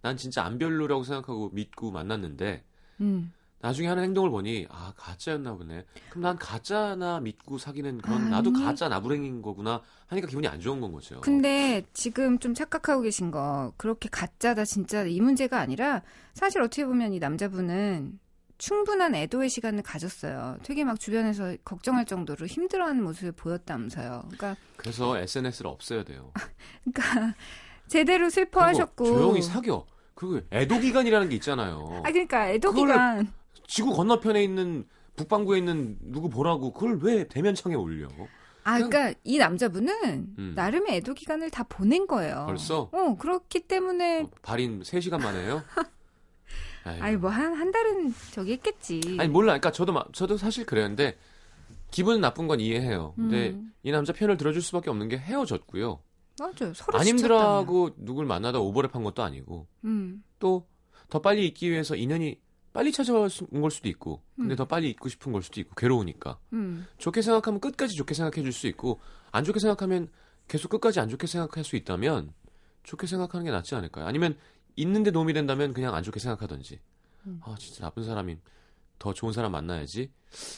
난 0.00 0.16
진짜 0.16 0.44
안 0.44 0.58
별로라고 0.58 1.04
생각하고 1.04 1.50
믿고 1.52 1.90
만났는데 1.90 2.64
음. 3.00 3.32
나중에 3.60 3.88
하는 3.88 4.04
행동을 4.04 4.30
보니 4.30 4.66
아 4.70 4.92
가짜였나 4.96 5.54
보네. 5.56 5.84
그럼 6.10 6.22
난 6.22 6.36
가짜나 6.38 7.18
믿고 7.20 7.58
사귀는 7.58 7.98
그런 7.98 8.22
아니. 8.22 8.30
나도 8.30 8.52
가짜 8.52 8.88
나부랭인 8.88 9.42
거구나 9.42 9.82
하니까 10.06 10.28
기분이 10.28 10.46
안 10.46 10.60
좋은 10.60 10.80
건 10.80 10.92
거죠. 10.92 11.20
근데 11.20 11.84
지금 11.92 12.38
좀 12.38 12.54
착각하고 12.54 13.02
계신 13.02 13.30
거 13.32 13.72
그렇게 13.76 14.08
가짜다 14.08 14.64
진짜 14.64 15.04
이 15.04 15.20
문제가 15.20 15.58
아니라 15.58 16.02
사실 16.34 16.60
어떻게 16.62 16.86
보면 16.86 17.12
이 17.12 17.18
남자분은 17.18 18.20
충분한 18.58 19.14
애도의 19.14 19.48
시간을 19.48 19.82
가졌어요. 19.82 20.58
되게 20.64 20.84
막 20.84 20.98
주변에서 20.98 21.56
걱정할 21.64 22.04
정도로 22.04 22.46
힘들어하는 22.46 23.02
모습을 23.02 23.32
보였다면서요. 23.32 24.24
그러니까, 24.26 24.56
그래서 24.76 25.16
SNS를 25.18 25.70
없애야 25.70 26.04
돼요. 26.04 26.32
그러니까 26.92 27.34
제대로 27.86 28.28
슬퍼하셨고. 28.28 29.04
조용히 29.04 29.42
사겨. 29.42 29.86
그리고 30.14 30.40
애도 30.50 30.80
기간이라는 30.80 31.28
게 31.28 31.36
있잖아요. 31.36 32.02
아 32.04 32.10
그러니까 32.10 32.50
애도 32.50 32.72
기간. 32.72 33.32
지구 33.68 33.94
건너편에 33.94 34.42
있는 34.42 34.84
북반구에 35.14 35.58
있는 35.58 35.96
누구 36.00 36.28
보라고 36.28 36.72
그걸 36.72 36.98
왜 37.00 37.28
대면창에 37.28 37.76
올려? 37.76 38.08
아 38.64 38.74
그러니까 38.74 39.14
이 39.22 39.38
남자분은 39.38 40.34
음. 40.38 40.52
나름의 40.56 40.96
애도 40.96 41.14
기간을 41.14 41.50
다 41.50 41.62
보낸 41.68 42.08
거예요. 42.08 42.44
벌써? 42.46 42.90
어 42.92 43.16
그렇기 43.16 43.60
때문에 43.68 44.22
어, 44.22 44.30
발인 44.42 44.82
3시간 44.82 45.22
만에요? 45.22 45.62
아니 47.00 47.16
뭐한한 47.16 47.70
달은 47.70 48.14
저기 48.32 48.52
했겠지. 48.52 49.16
아니 49.18 49.28
몰라. 49.28 49.52
그러니까 49.52 49.72
저도 49.72 49.92
마- 49.92 50.04
저도 50.12 50.36
사실 50.36 50.64
그랬는데 50.66 51.16
기분 51.90 52.20
나쁜 52.20 52.46
건 52.46 52.60
이해해요. 52.60 53.14
근데 53.16 53.50
음. 53.50 53.72
이 53.82 53.90
남자 53.90 54.12
편을 54.12 54.36
들어줄 54.36 54.60
수밖에 54.62 54.90
없는 54.90 55.08
게 55.08 55.16
헤어졌고요. 55.18 56.00
맞아요. 56.40 56.74
서로 56.74 56.98
안. 56.98 57.06
힘들어하고 57.06 57.90
누굴 57.96 58.26
만나다 58.26 58.58
오버랩한 58.58 59.02
것도 59.04 59.22
아니고 59.22 59.66
음. 59.84 60.22
또더 60.38 61.20
빨리 61.22 61.46
있기 61.48 61.70
위해서 61.70 61.96
인연이 61.96 62.38
빨리 62.72 62.92
찾아온 62.92 63.28
걸 63.60 63.70
수도 63.70 63.88
있고 63.88 64.22
근데 64.36 64.54
음. 64.54 64.56
더 64.56 64.64
빨리 64.66 64.88
있고 64.90 65.08
싶은 65.08 65.32
걸 65.32 65.42
수도 65.42 65.60
있고 65.60 65.74
괴로우니까 65.74 66.38
음. 66.52 66.86
좋게 66.98 67.22
생각하면 67.22 67.58
끝까지 67.60 67.96
좋게 67.96 68.14
생각해 68.14 68.42
줄 68.42 68.52
수 68.52 68.66
있고 68.68 69.00
안 69.32 69.42
좋게 69.44 69.58
생각하면 69.58 70.08
계속 70.46 70.68
끝까지 70.68 71.00
안 71.00 71.08
좋게 71.08 71.26
생각할 71.26 71.64
수 71.64 71.74
있다면 71.76 72.32
좋게 72.84 73.06
생각하는 73.06 73.44
게 73.44 73.50
낫지 73.50 73.74
않을까요? 73.74 74.06
아니면 74.06 74.36
있는데 74.78 75.10
도움이 75.10 75.32
된다면 75.32 75.72
그냥 75.72 75.94
안 75.94 76.02
좋게 76.02 76.20
생각하든지 76.20 76.80
음. 77.26 77.40
아 77.44 77.54
진짜 77.58 77.82
나쁜 77.84 78.04
사람인 78.04 78.40
더 78.98 79.12
좋은 79.12 79.32
사람 79.32 79.52
만나야지 79.52 80.10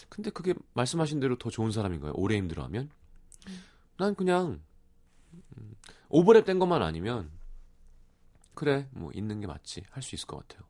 근데 0.09 0.30
그게 0.30 0.54
말씀하신 0.74 1.20
대로 1.20 1.37
더 1.37 1.50
좋은 1.50 1.70
사람인 1.72 2.00
거예요 2.00 2.12
오래 2.16 2.37
힘들어하면 2.37 2.90
난 3.98 4.14
그냥 4.14 4.61
음, 5.56 5.74
오버랩 6.09 6.44
된 6.44 6.59
것만 6.59 6.83
아니면 6.83 7.30
그래 8.54 8.88
뭐 8.92 9.11
있는 9.14 9.40
게 9.40 9.46
맞지 9.46 9.83
할 9.90 10.02
수 10.02 10.14
있을 10.14 10.26
것 10.26 10.46
같아요 10.46 10.66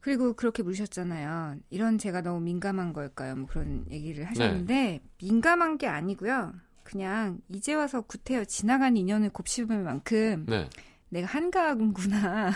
그리고 0.00 0.32
그렇게 0.34 0.64
물으셨잖아요. 0.64 1.58
이런 1.70 1.96
제가 1.96 2.22
너무 2.22 2.40
민감한 2.40 2.92
걸까요? 2.92 3.36
뭐 3.36 3.46
그런 3.46 3.84
얘기를 3.88 4.24
하셨는데 4.24 4.74
네. 4.74 5.00
민감한 5.22 5.78
게 5.78 5.86
아니고요. 5.86 6.52
그냥 6.82 7.38
이제 7.48 7.72
와서 7.74 8.00
구태여 8.00 8.46
지나간 8.46 8.96
인연을 8.96 9.30
곱씹을 9.30 9.78
만큼 9.84 10.44
네 10.48 10.68
내가 11.12 11.26
한가하구나. 11.28 12.52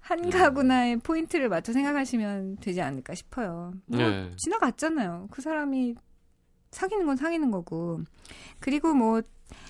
한가구나의 0.00 0.98
포인트를 0.98 1.48
맞춰 1.48 1.72
생각하시면 1.72 2.58
되지 2.58 2.80
않을까 2.80 3.14
싶어요. 3.14 3.72
뭐 3.86 3.98
네. 3.98 4.30
지나갔잖아요. 4.36 5.28
그 5.30 5.42
사람이 5.42 5.94
사귀는 6.70 7.06
건 7.06 7.16
사귀는 7.16 7.50
거고. 7.50 8.00
그리고 8.60 8.92
뭐 8.94 9.22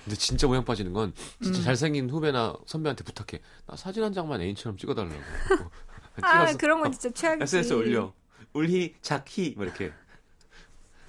근데 0.03 0.15
진짜 0.15 0.47
모양 0.47 0.65
빠지는 0.65 0.93
건 0.93 1.13
진짜 1.41 1.59
음. 1.59 1.63
잘생긴 1.63 2.09
후배나 2.09 2.55
선배한테 2.65 3.03
부탁해. 3.03 3.41
나 3.67 3.75
사진 3.75 4.03
한 4.03 4.13
장만 4.13 4.41
애인처럼 4.41 4.77
찍어달라고. 4.77 5.15
어, 5.15 5.71
아, 6.21 6.53
그런 6.53 6.81
건 6.81 6.91
진짜 6.91 7.09
최악이지. 7.13 7.43
SNS 7.43 7.73
올려. 7.73 8.13
울희, 8.53 8.95
작희, 9.01 9.53
뭐 9.55 9.65
이렇게. 9.65 9.91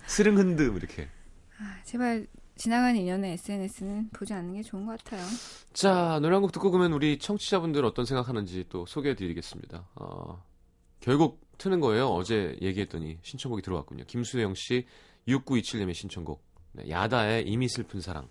스릉 0.07 0.37
흔드, 0.39 0.63
뭐 0.63 0.77
이렇게. 0.79 1.09
제발 1.85 2.27
지나간 2.59 2.97
인연의 2.97 3.33
SNS는 3.35 4.11
보지 4.11 4.35
않는 4.35 4.55
게 4.55 4.63
좋은 4.63 4.85
것 4.85 4.99
같아요. 5.03 5.25
자, 5.73 6.19
노래 6.21 6.35
한 6.35 6.43
곡 6.43 6.53
듣고 6.53 6.71
그러면 6.71 6.93
우리 6.93 7.19
청취자분들 7.19 7.85
어떤 7.85 8.05
생각하는지 8.05 8.65
또 8.69 8.85
소개해드리겠습니다. 8.87 9.89
어, 9.95 10.43
결국 11.01 11.41
트는 11.59 11.81
거예요. 11.81 12.09
어제 12.09 12.57
얘기했더니 12.61 13.19
신청곡이 13.23 13.63
들어왔군요. 13.63 14.05
김수영 14.07 14.55
씨 14.55 14.87
6927님의 15.29 15.95
신청곡. 15.95 16.43
네, 16.73 16.91
야다의 16.91 17.45
이미 17.47 17.69
슬픈 17.69 18.01
사랑. 18.01 18.29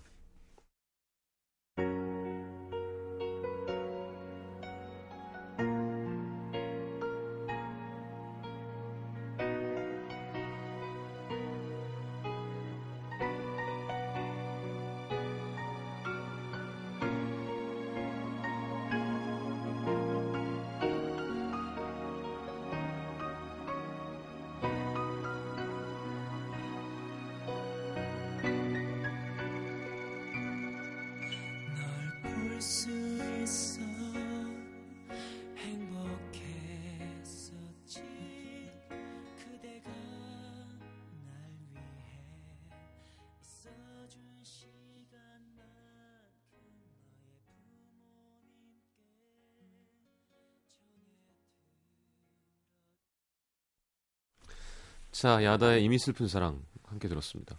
자, 55.18 55.44
야다의 55.44 55.84
이미 55.84 55.98
슬픈 55.98 56.28
사랑 56.28 56.64
함께 56.84 57.08
들었습니다. 57.08 57.58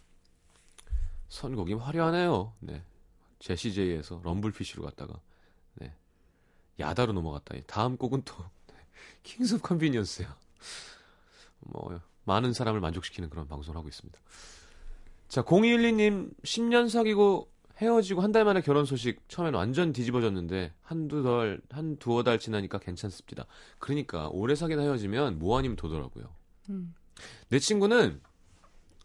선곡이 1.29 1.75
화려하네요. 1.75 2.53
네. 2.61 2.85
제시제이에서 3.41 4.21
럼블피쉬로 4.23 4.85
갔다가 4.85 5.21
네. 5.75 5.93
야다로 6.79 7.13
넘어갔다. 7.15 7.57
다음 7.67 7.97
곡은 7.97 8.23
또 8.25 8.37
네. 8.69 8.75
킹스 9.25 9.57
오브 9.57 9.63
컨비니언스야. 9.63 10.37
뭐 11.59 12.01
많은 12.23 12.53
사람을 12.53 12.79
만족시키는 12.79 13.29
그런 13.29 13.49
방송을 13.49 13.77
하고 13.77 13.89
있습니다. 13.89 14.17
자, 15.27 15.43
0212님 15.43 16.31
10년 16.45 16.89
사귀고 16.89 17.51
헤어지고 17.79 18.21
한 18.21 18.31
달 18.31 18.45
만에 18.45 18.61
결혼 18.61 18.85
소식 18.85 19.29
처음엔 19.29 19.55
완전 19.55 19.93
뒤집어졌는데 19.93 20.75
한두 20.83 21.25
달, 21.25 21.61
한 21.71 21.97
두어 21.97 22.23
달 22.23 22.39
지나니까 22.39 22.79
괜찮습니다. 22.79 23.47
그러니까 23.81 24.29
오래 24.29 24.55
사귀다 24.55 24.81
헤어지면 24.83 25.41
뭐 25.41 25.59
아니면 25.59 25.75
도더라고요. 25.77 26.33
음. 26.71 26.95
내 27.49 27.59
친구는 27.59 28.21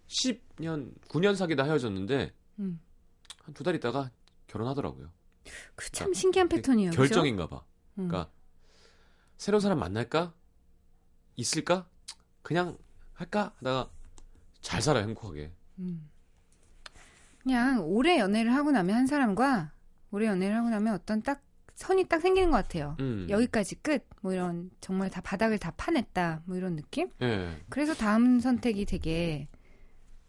10년, 0.07 0.93
9년 1.07 1.35
사귀다 1.35 1.63
헤어졌는데 1.63 2.33
음. 2.59 2.79
한두 3.43 3.63
달 3.63 3.75
있다가 3.75 4.11
결혼하더라고요. 4.47 5.11
그 5.75 5.89
참 5.91 6.13
신기한 6.13 6.47
패턴이에요. 6.49 6.91
결정인가 6.91 7.47
봐. 7.47 7.63
음. 7.97 8.07
그러니까 8.07 8.31
새로운 9.37 9.59
사람 9.61 9.79
만날까? 9.79 10.33
있을까? 11.35 11.87
그냥 12.41 12.77
할까? 13.13 13.53
하다가 13.57 13.89
잘 14.61 14.81
살아요, 14.81 15.03
행복하게. 15.03 15.51
음. 15.79 16.09
그냥 17.41 17.83
오래 17.83 18.19
연애를 18.19 18.53
하고 18.53 18.71
나면 18.71 18.95
한 18.95 19.07
사람과 19.07 19.73
오래 20.11 20.27
연애를 20.27 20.55
하고 20.55 20.69
나면 20.69 20.93
어떤 20.93 21.21
딱 21.21 21.41
선이 21.75 22.05
딱 22.07 22.21
생기는 22.21 22.51
것 22.51 22.57
같아요. 22.57 22.95
음. 22.99 23.27
여기까지 23.29 23.75
끝. 23.75 24.07
뭐 24.21 24.33
이런 24.33 24.69
정말 24.79 25.09
다 25.09 25.21
바닥을 25.21 25.57
다 25.57 25.73
파냈다. 25.75 26.43
뭐 26.45 26.55
이런 26.55 26.75
느낌? 26.75 27.09
예. 27.21 27.57
그래서 27.69 27.93
다음 27.93 28.39
선택이 28.39 28.85
되게 28.85 29.47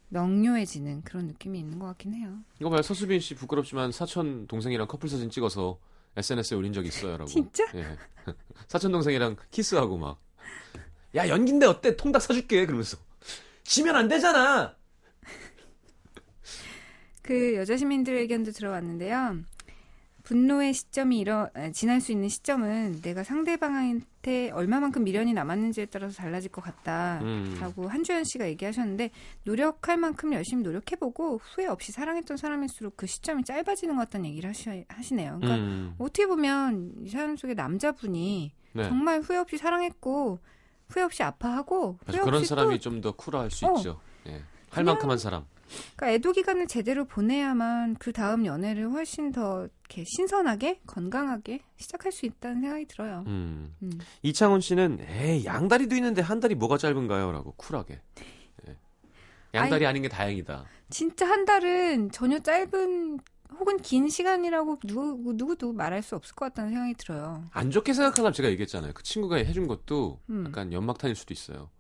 명료해지는 0.09 1.03
그런 1.03 1.27
느낌이 1.27 1.59
있는 1.59 1.79
것 1.79 1.87
같긴 1.87 2.15
해요. 2.15 2.39
이거 2.61 2.71
봐요. 2.71 2.83
서수빈 2.83 3.21
씨 3.21 3.35
부끄럽지만 3.35 3.93
사촌 3.93 4.47
동생이랑 4.47 4.87
커플 4.87 5.09
사진 5.09 5.31
찍어서 5.31 5.79
SNS에 6.17 6.57
올린 6.57 6.73
적 6.73 6.87
있어요라고. 6.87 7.27
진짜? 7.27 7.65
예. 7.75 7.97
사촌 8.69 8.93
동생이랑 8.93 9.37
키스하고 9.51 9.99
막. 9.99 10.21
야 11.15 11.29
연기인데 11.29 11.67
어때? 11.67 11.97
통닭 11.97 12.23
사줄게. 12.23 12.65
그러면서. 12.65 12.97
지면 13.65 13.97
안 13.97 14.09
되잖아. 14.09 14.77
그 17.23 17.55
여자 17.57 17.77
시민들 17.77 18.15
의견도 18.17 18.53
들어왔는데요. 18.53 19.39
분노의 20.29 20.73
시점이 20.73 21.19
일어 21.19 21.51
아, 21.55 21.71
지날 21.71 22.01
수 22.01 22.11
있는 22.11 22.29
시점은 22.31 23.03
내가 23.03 23.23
상대방한테 23.23 24.51
얼마만큼 24.53 25.05
미련이 25.05 25.35
남았는지에 25.35 25.87
따라서 25.87 26.15
달라질 26.15 26.51
것 26.51 26.63
같다라고 26.63 27.83
음. 27.83 27.87
한주연 27.89 28.25
씨가 28.25 28.49
얘기하셨는데 28.49 29.11
노력할 29.45 29.99
만큼 29.99 30.33
열심히 30.33 30.63
노력해보고 30.63 31.39
후회 31.43 31.67
없이 31.67 31.93
사랑했던 31.93 32.39
사람일수록 32.39 32.97
그 32.97 33.07
시점이 33.07 33.45
짧아지는 33.45 33.97
것 33.97 34.01
같다는 34.07 34.31
얘기를 34.31 34.49
하시, 34.49 34.87
하시네요. 34.89 35.41
그러니까 35.43 35.63
음. 35.63 35.95
어떻게 35.99 36.27
보면 36.27 36.93
이 37.03 37.11
사연 37.11 37.37
속에 37.37 37.53
남자분이 37.53 38.53
네. 38.73 38.89
정말 38.89 39.21
후회 39.21 39.37
없이 39.37 39.59
사랑했고 39.59 40.39
후회 40.89 41.03
없이 41.05 41.23
아파하고 41.23 41.99
후회 42.07 42.19
그런 42.21 42.37
없이 42.37 42.49
사람이 42.49 42.79
또좀더 42.79 43.13
쿨할 43.13 43.51
수 43.51 43.67
어. 43.67 43.77
있죠. 43.77 44.01
예. 44.27 44.33
할 44.33 44.41
그냥- 44.71 44.87
만큼 44.87 45.11
한 45.11 45.19
사람. 45.19 45.45
그러니까 45.97 46.11
애도 46.11 46.33
기간을 46.33 46.67
제대로 46.67 47.05
보내야만 47.05 47.97
그 47.97 48.13
다음 48.13 48.47
연애를 48.47 48.91
훨씬 48.91 49.33
더 49.33 49.69
이렇게 49.89 50.05
신선하게 50.07 50.81
건강하게 50.87 51.61
시작할 51.77 52.13
수 52.13 52.27
있다는 52.27 52.61
생각이 52.61 52.87
들어요. 52.87 53.25
음. 53.27 53.75
음. 53.83 53.99
이창훈 54.23 54.61
씨는 54.61 54.99
에이 55.01 55.45
양다리도 55.45 55.95
있는데 55.97 56.23
한 56.23 56.41
다리 56.41 56.55
뭐가 56.55 56.79
짧은가요?라고 56.79 57.53
쿨하게. 57.57 58.01
예. 58.69 58.77
양다리 59.55 59.87
아닌 59.87 60.03
게 60.03 60.09
다행이다. 60.09 60.65
진짜 60.91 61.29
한 61.29 61.45
달은 61.45 62.11
전혀 62.11 62.39
짧은 62.39 63.19
혹은 63.59 63.77
긴 63.79 64.09
시간이라고 64.09 64.81
누구 64.85 65.33
누구도 65.35 65.73
말할 65.73 66.03
수 66.03 66.17
없을 66.17 66.35
것 66.35 66.47
같다는 66.47 66.71
생각이 66.71 66.95
들어요. 66.95 67.45
안 67.53 67.71
좋게 67.71 67.93
생각하면 67.93 68.33
제가 68.33 68.49
얘기했잖아요. 68.51 68.93
그 68.95 69.03
친구가 69.03 69.37
해준 69.37 69.67
것도 69.67 70.21
음. 70.31 70.45
약간 70.47 70.73
연막탄일 70.73 71.15
수도 71.15 71.33
있어요. 71.33 71.71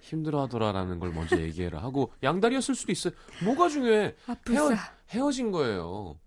힘들어하더라라는 0.00 0.98
걸 0.98 1.12
먼저 1.12 1.40
얘기해라 1.40 1.82
하고 1.82 2.12
양다리였을 2.22 2.74
수도 2.74 2.92
있어요. 2.92 3.12
뭐가 3.44 3.68
중요해? 3.68 4.14
아 4.26 4.34
불사. 4.44 4.92
헤어진 5.10 5.50
거예요. 5.50 6.18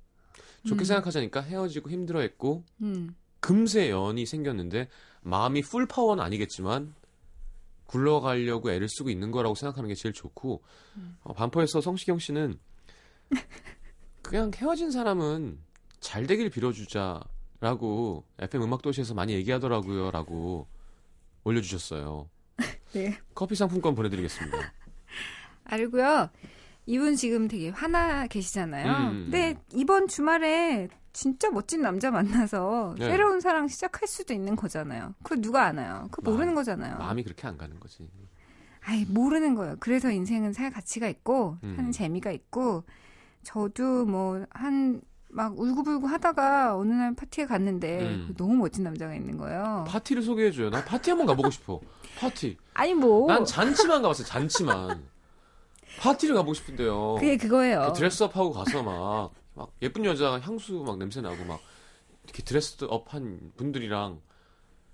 좋게 0.67 0.83
음. 0.83 0.85
생각하자니까 0.85 1.41
헤어지고 1.41 1.89
힘들어했고 1.89 2.63
음. 2.81 3.15
금세 3.39 3.89
연이 3.89 4.25
생겼는데 4.25 4.87
마음이 5.21 5.61
풀 5.61 5.85
파워는 5.85 6.23
아니겠지만 6.23 6.93
굴러가려고 7.85 8.71
애를 8.71 8.87
쓰고 8.89 9.09
있는 9.09 9.31
거라고 9.31 9.55
생각하는 9.55 9.89
게 9.89 9.95
제일 9.95 10.13
좋고 10.13 10.63
어, 11.23 11.33
반포에서 11.33 11.81
성시경 11.81 12.19
씨는 12.19 12.57
그냥 14.21 14.51
헤어진 14.55 14.91
사람은 14.91 15.59
잘 15.99 16.25
되길 16.25 16.49
빌어주자라고 16.49 18.25
FM 18.39 18.63
음악 18.63 18.81
도시에서 18.81 19.13
많이 19.13 19.33
얘기하더라고요라고 19.33 20.67
올려주셨어요. 21.43 22.29
네. 22.93 23.17
커피 23.35 23.55
상품권 23.55 23.95
보내드리겠습니다. 23.95 24.57
알고요. 25.65 26.29
이분 26.85 27.15
지금 27.15 27.47
되게 27.47 27.69
화나 27.69 28.27
계시잖아요. 28.27 28.91
음. 29.11 29.23
근데 29.25 29.55
이번 29.73 30.07
주말에 30.07 30.89
진짜 31.13 31.49
멋진 31.51 31.81
남자 31.81 32.11
만나서 32.11 32.95
네. 32.97 33.05
새로운 33.09 33.39
사랑 33.39 33.67
시작할 33.67 34.07
수도 34.07 34.33
있는 34.33 34.55
거잖아요. 34.55 35.13
그거 35.23 35.39
누가 35.39 35.65
아나요? 35.65 36.07
그거 36.11 36.31
모르는 36.31 36.47
마음- 36.47 36.55
거잖아요. 36.55 36.97
마음이 36.97 37.23
그렇게 37.23 37.47
안 37.47 37.57
가는 37.57 37.79
거지. 37.79 38.09
아이, 38.85 39.05
모르는 39.05 39.55
거예요. 39.55 39.77
그래서 39.79 40.11
인생은 40.11 40.51
살 40.51 40.69
가치가 40.71 41.07
있고, 41.07 41.57
음. 41.63 41.75
사는 41.77 41.91
재미가 41.91 42.31
있고, 42.31 42.83
저도 43.43 44.05
뭐, 44.05 44.45
한, 44.49 44.99
막 45.33 45.57
울고불고 45.59 46.07
하다가 46.07 46.77
어느 46.77 46.93
날 46.93 47.15
파티에 47.15 47.45
갔는데, 47.45 48.01
음. 48.01 48.33
너무 48.37 48.55
멋진 48.55 48.83
남자가 48.83 49.13
있는 49.15 49.37
거예요. 49.37 49.85
파티를 49.87 50.21
소개해줘요. 50.21 50.69
나 50.69 50.83
파티 50.85 51.09
한번 51.09 51.27
가보고 51.27 51.49
싶어. 51.49 51.79
파티. 52.17 52.57
아니, 52.73 52.93
뭐, 52.93 53.27
난 53.27 53.43
잔치만 53.45 54.01
가봤어요. 54.01 54.25
잔치만. 54.27 55.03
파티를 55.99 56.35
가보고 56.35 56.53
싶은데요. 56.53 57.15
그게 57.15 57.37
그거예요. 57.37 57.91
그 57.93 57.99
드레스업하고 57.99 58.51
가서 58.51 58.81
막, 58.83 59.31
막 59.53 59.71
예쁜 59.81 60.05
여자 60.05 60.39
향수 60.39 60.83
막 60.85 60.97
냄새 60.97 61.21
나고 61.21 61.43
막 61.45 61.59
이렇게 62.23 62.41
드레스업한 62.43 63.51
분들이랑 63.57 64.19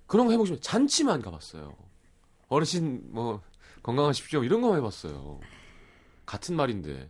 그런 0.08 0.26
거 0.26 0.32
해보고 0.32 0.46
싶어요. 0.48 0.60
잔치만 0.60 1.22
가봤어요. 1.22 1.76
어르신 2.50 3.04
뭐 3.12 3.42
건강하십시오 3.84 4.44
이런 4.44 4.62
거 4.62 4.76
해봤어요. 4.76 5.40
같은 6.26 6.56
말인데 6.56 7.10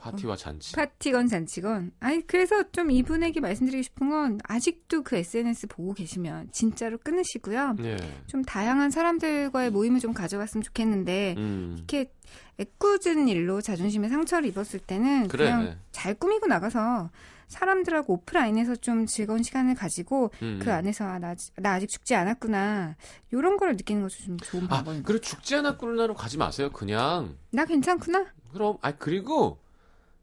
파티와 0.00 0.36
잔치. 0.36 0.74
파티건 0.76 1.28
잔치건. 1.28 1.92
아니, 2.00 2.26
그래서 2.26 2.62
좀 2.70 2.90
이분에게 2.90 3.40
말씀드리고 3.40 3.82
싶은 3.82 4.10
건, 4.10 4.38
아직도 4.44 5.02
그 5.02 5.16
SNS 5.16 5.66
보고 5.68 5.92
계시면, 5.94 6.50
진짜로 6.52 6.98
끊으시고요. 6.98 7.74
네. 7.78 7.96
좀 8.26 8.42
다양한 8.42 8.90
사람들과의 8.90 9.70
모임을 9.70 10.00
좀 10.00 10.12
가져갔으면 10.12 10.62
좋겠는데, 10.62 11.34
음. 11.38 11.74
이렇게 11.76 12.12
애꿎은 12.58 13.28
일로 13.28 13.60
자존심에 13.60 14.08
상처를 14.08 14.48
입었을 14.50 14.80
때는 14.80 15.28
그래. 15.28 15.50
그냥잘 15.50 16.14
꾸미고 16.14 16.46
나가서 16.46 17.10
사람들하고 17.48 18.12
오프라인에서 18.12 18.76
좀 18.76 19.06
즐거운 19.06 19.42
시간을 19.42 19.74
가지고 19.74 20.30
음. 20.42 20.60
그 20.62 20.72
안에서 20.72 21.04
아, 21.04 21.18
나, 21.18 21.30
아직- 21.30 21.52
나 21.56 21.72
아직 21.72 21.88
죽지 21.88 22.14
않았구나 22.14 22.94
이런 23.32 23.56
거를 23.56 23.72
느끼는 23.76 24.02
것도 24.02 24.14
좀 24.24 24.36
좋은 24.38 24.64
아, 24.66 24.68
방법인 24.68 25.02
것 25.02 25.06
그리고 25.08 25.20
죽지 25.24 25.56
않았구나로 25.56 26.14
가지 26.14 26.38
마세요. 26.38 26.70
그냥 26.70 27.36
나 27.50 27.64
괜찮구나. 27.64 28.26
그럼 28.52 28.76
아 28.82 28.92
그리고 28.92 29.58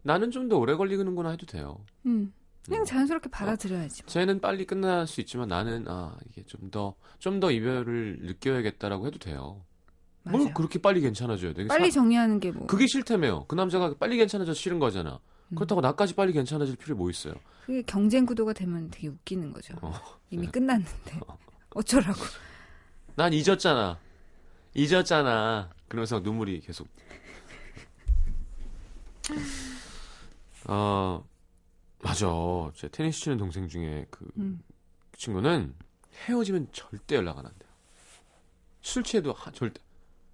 나는 0.07 0.31
좀 0.31 0.47
더 0.47 0.57
오래 0.57 0.73
걸리는구나 0.75 1.31
해도 1.31 1.45
돼요. 1.45 1.83
음. 2.05 2.33
그냥 2.65 2.81
음. 2.81 2.85
자연스럽게 2.85 3.29
받아들여야지. 3.29 4.03
뭐. 4.03 4.09
쟤는 4.09 4.39
빨리 4.41 4.65
끝날 4.65 5.05
수 5.07 5.19
있지만 5.21 5.47
나는 5.49 5.85
아 5.87 6.17
이게 6.29 6.43
좀 6.43 6.69
더 6.71 6.95
좀 7.19 7.39
더 7.39 7.51
이별을 7.51 8.19
느껴야겠다라고 8.21 9.05
해도 9.07 9.19
돼요. 9.19 9.63
뭘 10.23 10.41
맞아요. 10.43 10.53
그렇게 10.53 10.79
빨리 10.79 11.01
괜찮아져야 11.01 11.53
돼? 11.53 11.67
빨리 11.67 11.91
사- 11.91 11.95
정리하는 11.99 12.39
게 12.39 12.51
뭐. 12.51 12.67
그게 12.67 12.87
싫다며요. 12.87 13.45
그 13.47 13.55
남자가 13.55 13.93
빨리 13.99 14.17
괜찮아져서 14.17 14.57
싫은 14.57 14.79
거잖아. 14.79 15.19
음. 15.49 15.55
그렇다고 15.55 15.81
나까지 15.81 16.15
빨리 16.15 16.33
괜찮아질 16.33 16.75
필요 16.77 16.95
뭐 16.95 17.09
있어요? 17.09 17.33
그게 17.65 17.81
경쟁 17.81 18.25
구도가 18.25 18.53
되면 18.53 18.89
되게 18.89 19.07
웃기는 19.09 19.51
거죠. 19.53 19.73
어. 19.81 19.93
이미 20.29 20.45
네. 20.45 20.51
끝났는데. 20.51 21.19
어 21.75 21.81
쩌라고. 21.83 22.19
난 23.15 23.33
잊었잖아. 23.33 23.97
잊었잖아. 24.73 25.69
그러면서 25.87 26.19
눈물이 26.19 26.59
계속. 26.61 26.87
어, 30.67 31.27
맞아. 32.03 32.27
제 32.75 32.87
테니스 32.89 33.21
치는 33.21 33.37
동생 33.37 33.67
중에 33.67 34.05
그 34.09 34.29
음. 34.37 34.61
친구는 35.17 35.73
헤어지면 36.27 36.69
절대 36.71 37.15
연락 37.15 37.37
안 37.39 37.45
한대요. 37.45 37.69
술 38.81 39.03
취해도 39.03 39.33
하- 39.33 39.51
절대. 39.51 39.81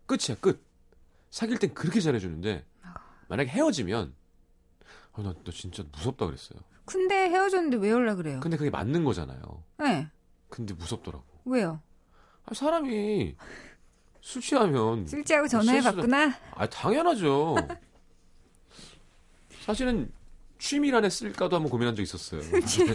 끝이야, 0.06 0.38
끝. 0.40 0.64
사귈 1.30 1.58
땐 1.60 1.74
그렇게 1.74 2.00
잘해주는데, 2.00 2.66
만약에 3.28 3.50
헤어지면, 3.50 4.14
어, 5.14 5.22
나, 5.24 5.34
너 5.44 5.52
진짜 5.52 5.84
무섭다 5.92 6.26
그랬어요. 6.26 6.60
근데 6.86 7.30
헤어졌는데 7.30 7.78
왜 7.78 7.90
연락 7.92 8.16
그래요? 8.16 8.40
근데 8.42 8.58
그게 8.58 8.70
맞는 8.70 9.04
거잖아요. 9.06 9.64
네. 9.80 10.10
근데 10.50 10.74
무섭더라고. 10.74 11.24
왜요? 11.46 11.82
아, 12.46 12.54
사람이 12.54 13.36
술 14.22 14.42
취하면 14.42 15.08
쓸지하고 15.08 15.48
실수를- 15.48 15.50
전화해 15.50 15.82
봤구나. 15.82 16.34
아 16.56 16.70
당연하죠. 16.70 17.56
사실은 19.62 20.12
취미란에 20.64 21.10
쓸까도 21.10 21.58
한번 21.58 21.70
고민한 21.70 21.94
적 21.94 22.02
있었어요. 22.02 22.42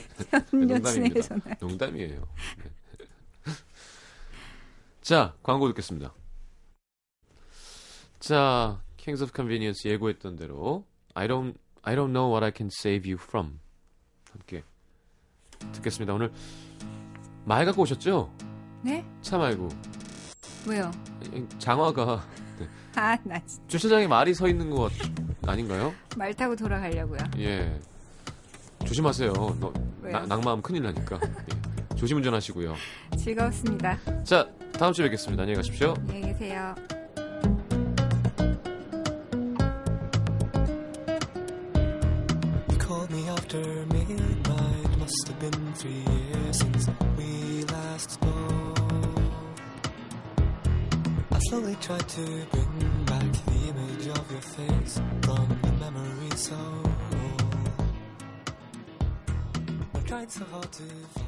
농담입니다. 0.50 1.36
농담이에요. 1.60 2.26
네. 2.64 3.52
자 5.02 5.34
광고 5.42 5.68
듣겠습니다. 5.68 6.14
자 8.20 8.80
Kings 8.96 9.22
of 9.22 9.32
Convenience 9.36 9.88
예고했던 9.90 10.36
대로 10.36 10.86
I 11.12 11.28
don't 11.28 11.56
I 11.82 11.94
don't 11.94 12.12
know 12.12 12.32
what 12.32 12.42
I 12.42 12.52
can 12.56 12.70
save 12.72 13.12
you 13.12 13.22
from. 13.22 13.60
함께 14.32 14.64
듣겠습니다. 15.72 16.14
오늘 16.14 16.32
말 17.44 17.66
갖고 17.66 17.82
오셨죠? 17.82 18.32
네? 18.82 19.04
차 19.20 19.36
말고 19.36 19.68
왜요? 20.66 20.90
장화가 21.58 22.26
아, 22.98 23.16
나 23.24 23.38
진짜 23.46 23.62
주차장에 23.68 24.06
말이 24.08 24.34
서 24.34 24.48
있는 24.48 24.70
것 24.70 24.90
아닌가요? 25.46 25.94
말 26.16 26.34
타고 26.34 26.56
돌아가려고요. 26.56 27.18
예. 27.38 27.78
조심하세요. 28.86 29.32
너, 29.32 29.72
왜요? 30.02 30.12
나- 30.18 30.26
낙마하면 30.26 30.62
큰일 30.62 30.82
나니까. 30.82 31.18
예. 31.22 31.96
조심 31.96 32.16
운전하시고요. 32.18 32.74
즐거웠습니다. 33.16 33.98
자, 34.24 34.48
다음 34.78 34.92
주에 34.92 35.04
뵙겠습니다. 35.06 35.42
안녕히 35.42 35.56
가십시오. 35.56 35.94
안녕히 35.98 36.22
계세요. 36.32 36.74
You 42.70 42.78
called 42.78 43.10
me 43.10 43.28
after 43.28 43.60
midnight. 43.92 44.98
Must 44.98 45.28
have 45.28 45.38
been 45.40 45.72
three 45.74 45.92
years 46.06 46.27
slowly 51.48 51.74
try 51.80 51.96
to 51.96 52.24
bring 52.50 53.04
back 53.06 53.32
the 53.46 53.68
image 53.70 54.06
of 54.08 54.30
your 54.30 54.40
face 54.42 55.00
from 55.22 55.48
the 55.62 55.72
memory 55.80 56.36
so 56.36 56.54
old. 56.54 57.70
I 59.94 60.00
tried 60.00 60.30
so 60.30 60.44
hard 60.44 60.70
to. 60.72 61.27